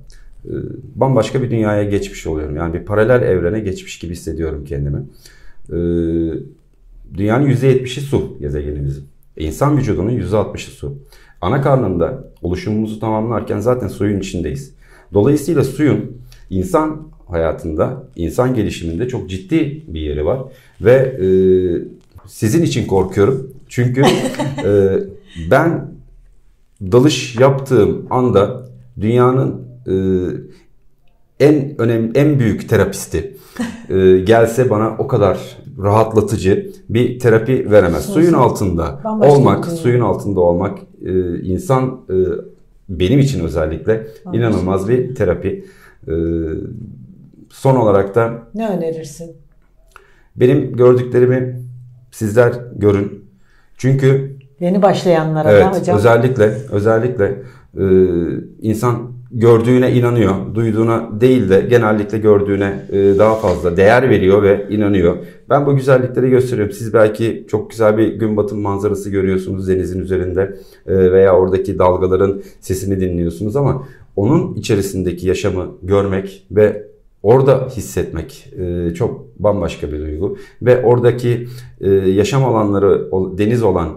e, 0.46 0.52
bambaşka 0.96 1.42
bir 1.42 1.52
dünyaya 1.52 1.84
geçmiş 1.84 2.28
oluyorum. 2.28 2.56
Yani 2.56 2.74
bir 2.74 2.86
paralel 2.86 3.22
evrene 3.22 3.60
geçmiş 3.60 4.00
gibi 4.00 4.12
hissediyorum 4.14 4.66
kendimi. 4.70 5.00
E, 7.14 7.18
Dünyanın 7.18 7.50
%70'i 7.50 8.02
su 8.02 8.38
gezegenimizin. 8.40 9.04
İnsan 9.38 9.78
vücudunun 9.78 10.12
%60'ı 10.12 10.72
su. 10.72 10.98
Ana 11.42 11.62
karnında 11.62 12.24
oluşumumuzu 12.42 13.00
tamamlarken 13.00 13.60
zaten 13.60 13.88
suyun 13.88 14.20
içindeyiz. 14.20 14.74
Dolayısıyla 15.14 15.64
suyun 15.64 16.18
insan 16.50 17.08
hayatında, 17.28 18.04
insan 18.16 18.56
gelişiminde 18.56 19.08
çok 19.08 19.30
ciddi 19.30 19.84
bir 19.88 20.02
yeri 20.02 20.26
var. 20.26 20.42
Ve 20.82 20.94
e, 20.94 21.28
sizin 22.28 22.64
için 22.64 22.88
korkuyorum. 22.88 23.54
Çünkü 23.68 24.02
e, 24.66 25.00
ben 25.52 25.92
dalış 26.82 27.36
yaptığım 27.36 28.08
anda 28.10 28.70
dünyanın 29.02 29.62
e, 29.88 29.94
en 31.40 31.82
önemli, 31.82 32.18
en 32.18 32.40
büyük 32.40 32.70
terapisti 32.70 33.38
e, 33.90 34.18
gelse 34.18 34.70
bana 34.70 34.96
o 34.98 35.08
kadar 35.08 35.58
rahatlatıcı 35.78 36.72
bir 36.90 37.20
terapi 37.20 37.72
veremez. 37.72 37.98
Kesinlikle. 37.98 38.22
Suyun 38.22 38.34
altında 38.34 39.00
Bambaşka 39.04 39.36
olmak, 39.36 39.66
bir 39.66 39.70
suyun 39.70 40.02
altında 40.02 40.40
olmak 40.40 40.80
e, 41.06 41.40
insan 41.42 42.02
e, 42.10 42.16
benim 42.90 43.20
için 43.20 43.44
özellikle 43.44 43.94
Bambaşka. 44.26 44.32
inanılmaz 44.38 44.90
bir 44.90 45.16
terapi. 45.16 45.66
E, 46.08 46.14
son 47.50 47.76
olarak 47.76 48.16
da 48.16 48.34
Ne 48.56 48.70
önerirsin? 48.70 49.32
benim 50.36 50.76
gördüklerimi 50.76 51.62
sizler 52.12 52.54
görün. 52.76 53.26
Çünkü 53.78 54.38
Yeni 54.60 54.82
başlayanlara 54.82 55.48
da 55.48 55.52
Evet, 55.52 55.80
hocam. 55.80 55.98
özellikle 55.98 56.58
özellikle 56.72 57.42
e, 57.78 57.84
insan 58.62 59.12
gördüğüne 59.34 59.92
inanıyor, 59.92 60.36
duyduğuna 60.56 61.22
değil 61.22 61.50
de 61.50 61.62
genellikle 61.62 62.18
gördüğüne 62.18 62.86
e, 62.92 62.98
daha 63.20 63.36
fazla 63.36 63.78
değer 63.78 64.10
veriyor 64.10 64.44
ve 64.44 64.68
inanıyor. 64.70 65.18
Ben 65.50 65.66
bu 65.66 65.76
güzellikleri 65.76 66.30
gösteriyorum. 66.30 66.74
Siz 66.74 66.94
belki 66.94 67.46
çok 67.50 67.70
güzel 67.70 67.98
bir 67.98 68.08
gün 68.08 68.38
batım 68.38 68.62
manzarası 68.62 69.10
görüyorsunuz 69.10 69.68
denizin 69.68 70.00
üzerinde 70.00 70.56
e, 70.88 71.12
veya 71.12 71.36
oradaki 71.38 71.80
dalgaların 71.80 72.42
sesini 72.60 73.00
dinliyorsunuz 73.00 73.56
ama 73.56 73.88
onun 74.16 74.56
içerisindeki 74.56 75.28
yaşamı 75.28 75.66
görmek 75.84 76.48
ve 76.52 76.92
Orada 77.24 77.68
hissetmek 77.78 78.54
e, 78.60 78.94
çok 78.94 79.26
bambaşka 79.40 79.92
bir 79.92 80.00
duygu 80.00 80.38
ve 80.62 80.84
oradaki 80.84 81.48
yaşam 82.06 82.46
alanları 82.46 83.12
deniz 83.38 83.64
olan 83.64 83.90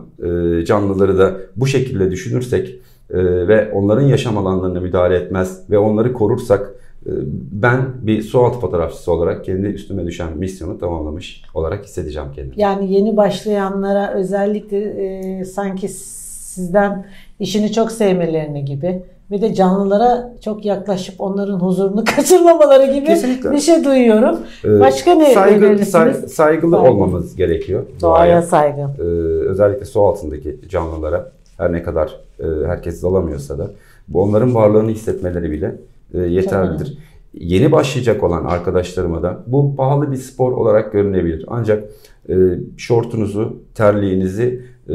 canlıları 0.64 1.18
da 1.18 1.37
bu 1.57 1.66
şekilde 1.66 2.11
düşünürsek 2.11 2.81
e, 3.11 3.17
ve 3.49 3.73
onların 3.73 4.03
yaşam 4.07 4.38
alanlarına 4.38 4.81
müdahale 4.81 5.17
etmez 5.17 5.71
ve 5.71 5.79
onları 5.79 6.12
korursak 6.12 6.75
e, 7.07 7.11
ben 7.53 7.81
bir 8.03 8.23
sualtı 8.23 8.59
fotoğrafçısı 8.59 9.12
olarak 9.12 9.45
kendi 9.45 9.67
üstüme 9.67 10.07
düşen 10.07 10.38
misyonu 10.38 10.79
tamamlamış 10.79 11.43
olarak 11.55 11.85
hissedeceğim 11.85 12.29
kendimi. 12.37 12.55
Yani 12.61 12.93
yeni 12.93 13.17
başlayanlara 13.17 14.12
özellikle 14.14 14.79
e, 14.79 15.45
sanki 15.45 15.88
sizden 15.88 17.07
işini 17.40 17.73
çok 17.73 17.93
sevmelerini 17.93 18.64
gibi 18.64 19.03
ve 19.31 19.43
de 19.43 19.55
canlılara 19.55 20.35
çok 20.45 20.64
yaklaşıp 20.64 21.21
onların 21.21 21.59
huzurunu 21.61 22.05
kaçırmamaları 22.17 22.95
gibi 22.95 23.07
Kesinlikle. 23.07 23.51
bir 23.51 23.59
şey 23.59 23.85
duyuyorum. 23.85 24.38
E, 24.64 24.81
Başka 24.81 25.14
ne 25.14 25.35
saygı, 25.35 25.87
say- 25.87 26.14
saygılı 26.14 26.77
Saygı. 26.77 26.90
olmamız 26.93 27.37
gerekiyor 27.37 27.83
Doğaya 28.03 28.43
saygı. 28.43 28.81
Ee, 28.99 29.03
özellikle 29.49 29.85
su 29.85 30.03
altındaki 30.03 30.61
canlılara 30.69 31.31
her 31.59 31.73
ne 31.73 31.83
kadar 31.83 32.21
e, 32.38 32.67
herkes 32.67 33.03
dalamıyorsa 33.03 33.59
da 33.59 33.71
bu 34.09 34.23
onların 34.23 34.55
varlığını 34.55 34.90
hissetmeleri 34.90 35.51
bile 35.51 35.77
e, 36.14 36.19
yeterlidir. 36.19 36.99
Yeni 37.35 37.73
başlayacak 37.73 38.23
olan 38.23 38.45
arkadaşlarıma 38.45 39.23
da 39.23 39.43
bu 39.47 39.77
pahalı 39.77 40.12
bir 40.12 40.17
spor 40.17 40.53
olarak 40.53 40.93
görünebilir. 40.93 41.45
Ancak 41.49 41.85
e, 42.29 42.35
şortunuzu, 42.77 43.57
terliğinizi 43.75 44.62
e, 44.88 44.95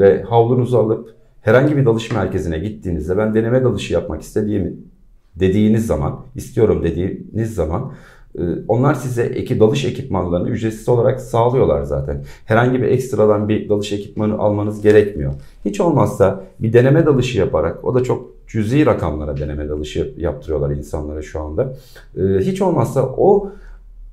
ve 0.00 0.22
havlunuzu 0.22 0.78
alıp 0.78 1.14
herhangi 1.40 1.76
bir 1.76 1.84
dalış 1.84 2.12
merkezine 2.12 2.58
gittiğinizde 2.58 3.16
ben 3.16 3.34
deneme 3.34 3.64
dalışı 3.64 3.92
yapmak 3.92 4.22
istediğimi 4.22 4.72
dediğiniz 5.36 5.86
zaman, 5.86 6.20
istiyorum 6.34 6.82
dediğiniz 6.82 7.54
zaman 7.54 7.92
onlar 8.68 8.94
size 8.94 9.22
eki 9.22 9.60
dalış 9.60 9.84
ekipmanlarını 9.84 10.48
ücretsiz 10.48 10.88
olarak 10.88 11.20
sağlıyorlar 11.20 11.82
zaten. 11.82 12.24
Herhangi 12.44 12.82
bir 12.82 12.88
ekstradan 12.88 13.48
bir 13.48 13.68
dalış 13.68 13.92
ekipmanı 13.92 14.38
almanız 14.38 14.82
gerekmiyor. 14.82 15.32
Hiç 15.64 15.80
olmazsa 15.80 16.44
bir 16.60 16.72
deneme 16.72 17.06
dalışı 17.06 17.38
yaparak, 17.38 17.84
o 17.84 17.94
da 17.94 18.02
çok 18.02 18.30
cüzi 18.46 18.86
rakamlara 18.86 19.36
deneme 19.36 19.68
dalışı 19.68 20.14
yaptırıyorlar 20.16 20.70
insanlara 20.70 21.22
şu 21.22 21.40
anda. 21.40 21.72
E, 22.16 22.22
Hiç 22.38 22.62
olmazsa 22.62 23.02
o 23.16 23.50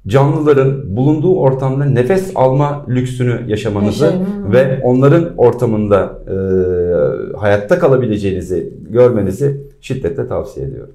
canlıların 0.08 0.96
bulunduğu 0.96 1.36
ortamda 1.36 1.86
nefes 1.86 2.32
alma 2.36 2.86
lüksünü 2.90 3.42
yaşamanızı 3.48 4.06
Yaşayın. 4.06 4.52
ve 4.54 4.80
onların 4.84 5.38
ortamında 5.38 6.20
e, 6.28 6.36
hayatta 7.38 7.80
kalabileceğinizi 7.80 8.74
görmenizi 8.90 9.62
şiddetle 9.82 10.28
tavsiye 10.28 10.66
ediyorum. 10.66 10.94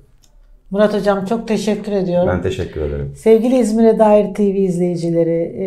Murat 0.71 0.95
Hocam 0.95 1.25
çok 1.25 1.49
teşekkür 1.49 1.93
ediyorum. 1.93 2.29
Ben 2.29 2.43
teşekkür 2.43 2.81
ederim. 2.81 3.13
Sevgili 3.17 3.59
İzmir'e 3.59 3.99
dair 3.99 4.35
TV 4.35 4.41
izleyicileri, 4.41 5.55
e, 5.59 5.67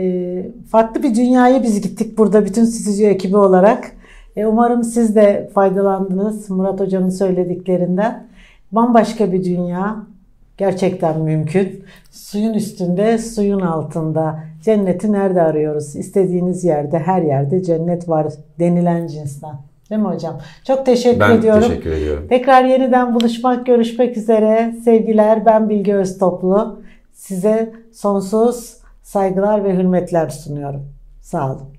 farklı 0.68 1.04
bir 1.04 1.16
dünyaya 1.16 1.64
biz 1.64 1.82
gittik 1.82 2.18
burada 2.18 2.46
bütün 2.46 2.66
stüdyo 2.66 3.08
ekibi 3.08 3.38
olarak. 3.38 3.92
E, 4.36 4.46
umarım 4.46 4.84
siz 4.84 5.16
de 5.16 5.50
faydalandınız 5.54 6.50
Murat 6.50 6.80
Hocam'ın 6.80 7.10
söylediklerinden. 7.10 8.28
Bambaşka 8.72 9.32
bir 9.32 9.44
dünya. 9.44 9.96
gerçekten 10.58 11.22
mümkün. 11.22 11.84
Suyun 12.12 12.54
üstünde, 12.54 13.18
suyun 13.18 13.62
altında. 13.62 14.44
Cenneti 14.64 15.12
nerede 15.12 15.42
arıyoruz? 15.42 15.96
İstediğiniz 15.96 16.64
yerde, 16.64 17.00
her 17.00 17.22
yerde 17.22 17.64
cennet 17.64 18.10
var 18.10 18.28
denilen 18.60 19.08
cinsten. 19.08 19.71
Değil 19.92 20.02
mi 20.02 20.08
hocam? 20.08 20.40
Çok 20.68 20.86
teşekkür 20.86 21.20
Ben 21.20 21.38
ediyorum. 21.38 21.62
teşekkür 21.70 21.92
ediyorum. 21.92 22.28
Tekrar 22.30 22.64
yeniden 22.64 23.16
buluşmak, 23.16 23.66
görüşmek 23.66 24.18
üzere. 24.18 24.76
Sevgiler, 24.86 25.46
ben 25.46 25.70
Bilge 25.70 25.94
Öztoplu. 25.96 26.82
Size 27.14 27.74
sonsuz 27.94 28.78
saygılar 29.04 29.64
ve 29.64 29.76
hürmetler 29.76 30.30
sunuyorum. 30.30 30.86
Sağ 31.22 31.52
olun. 31.52 31.71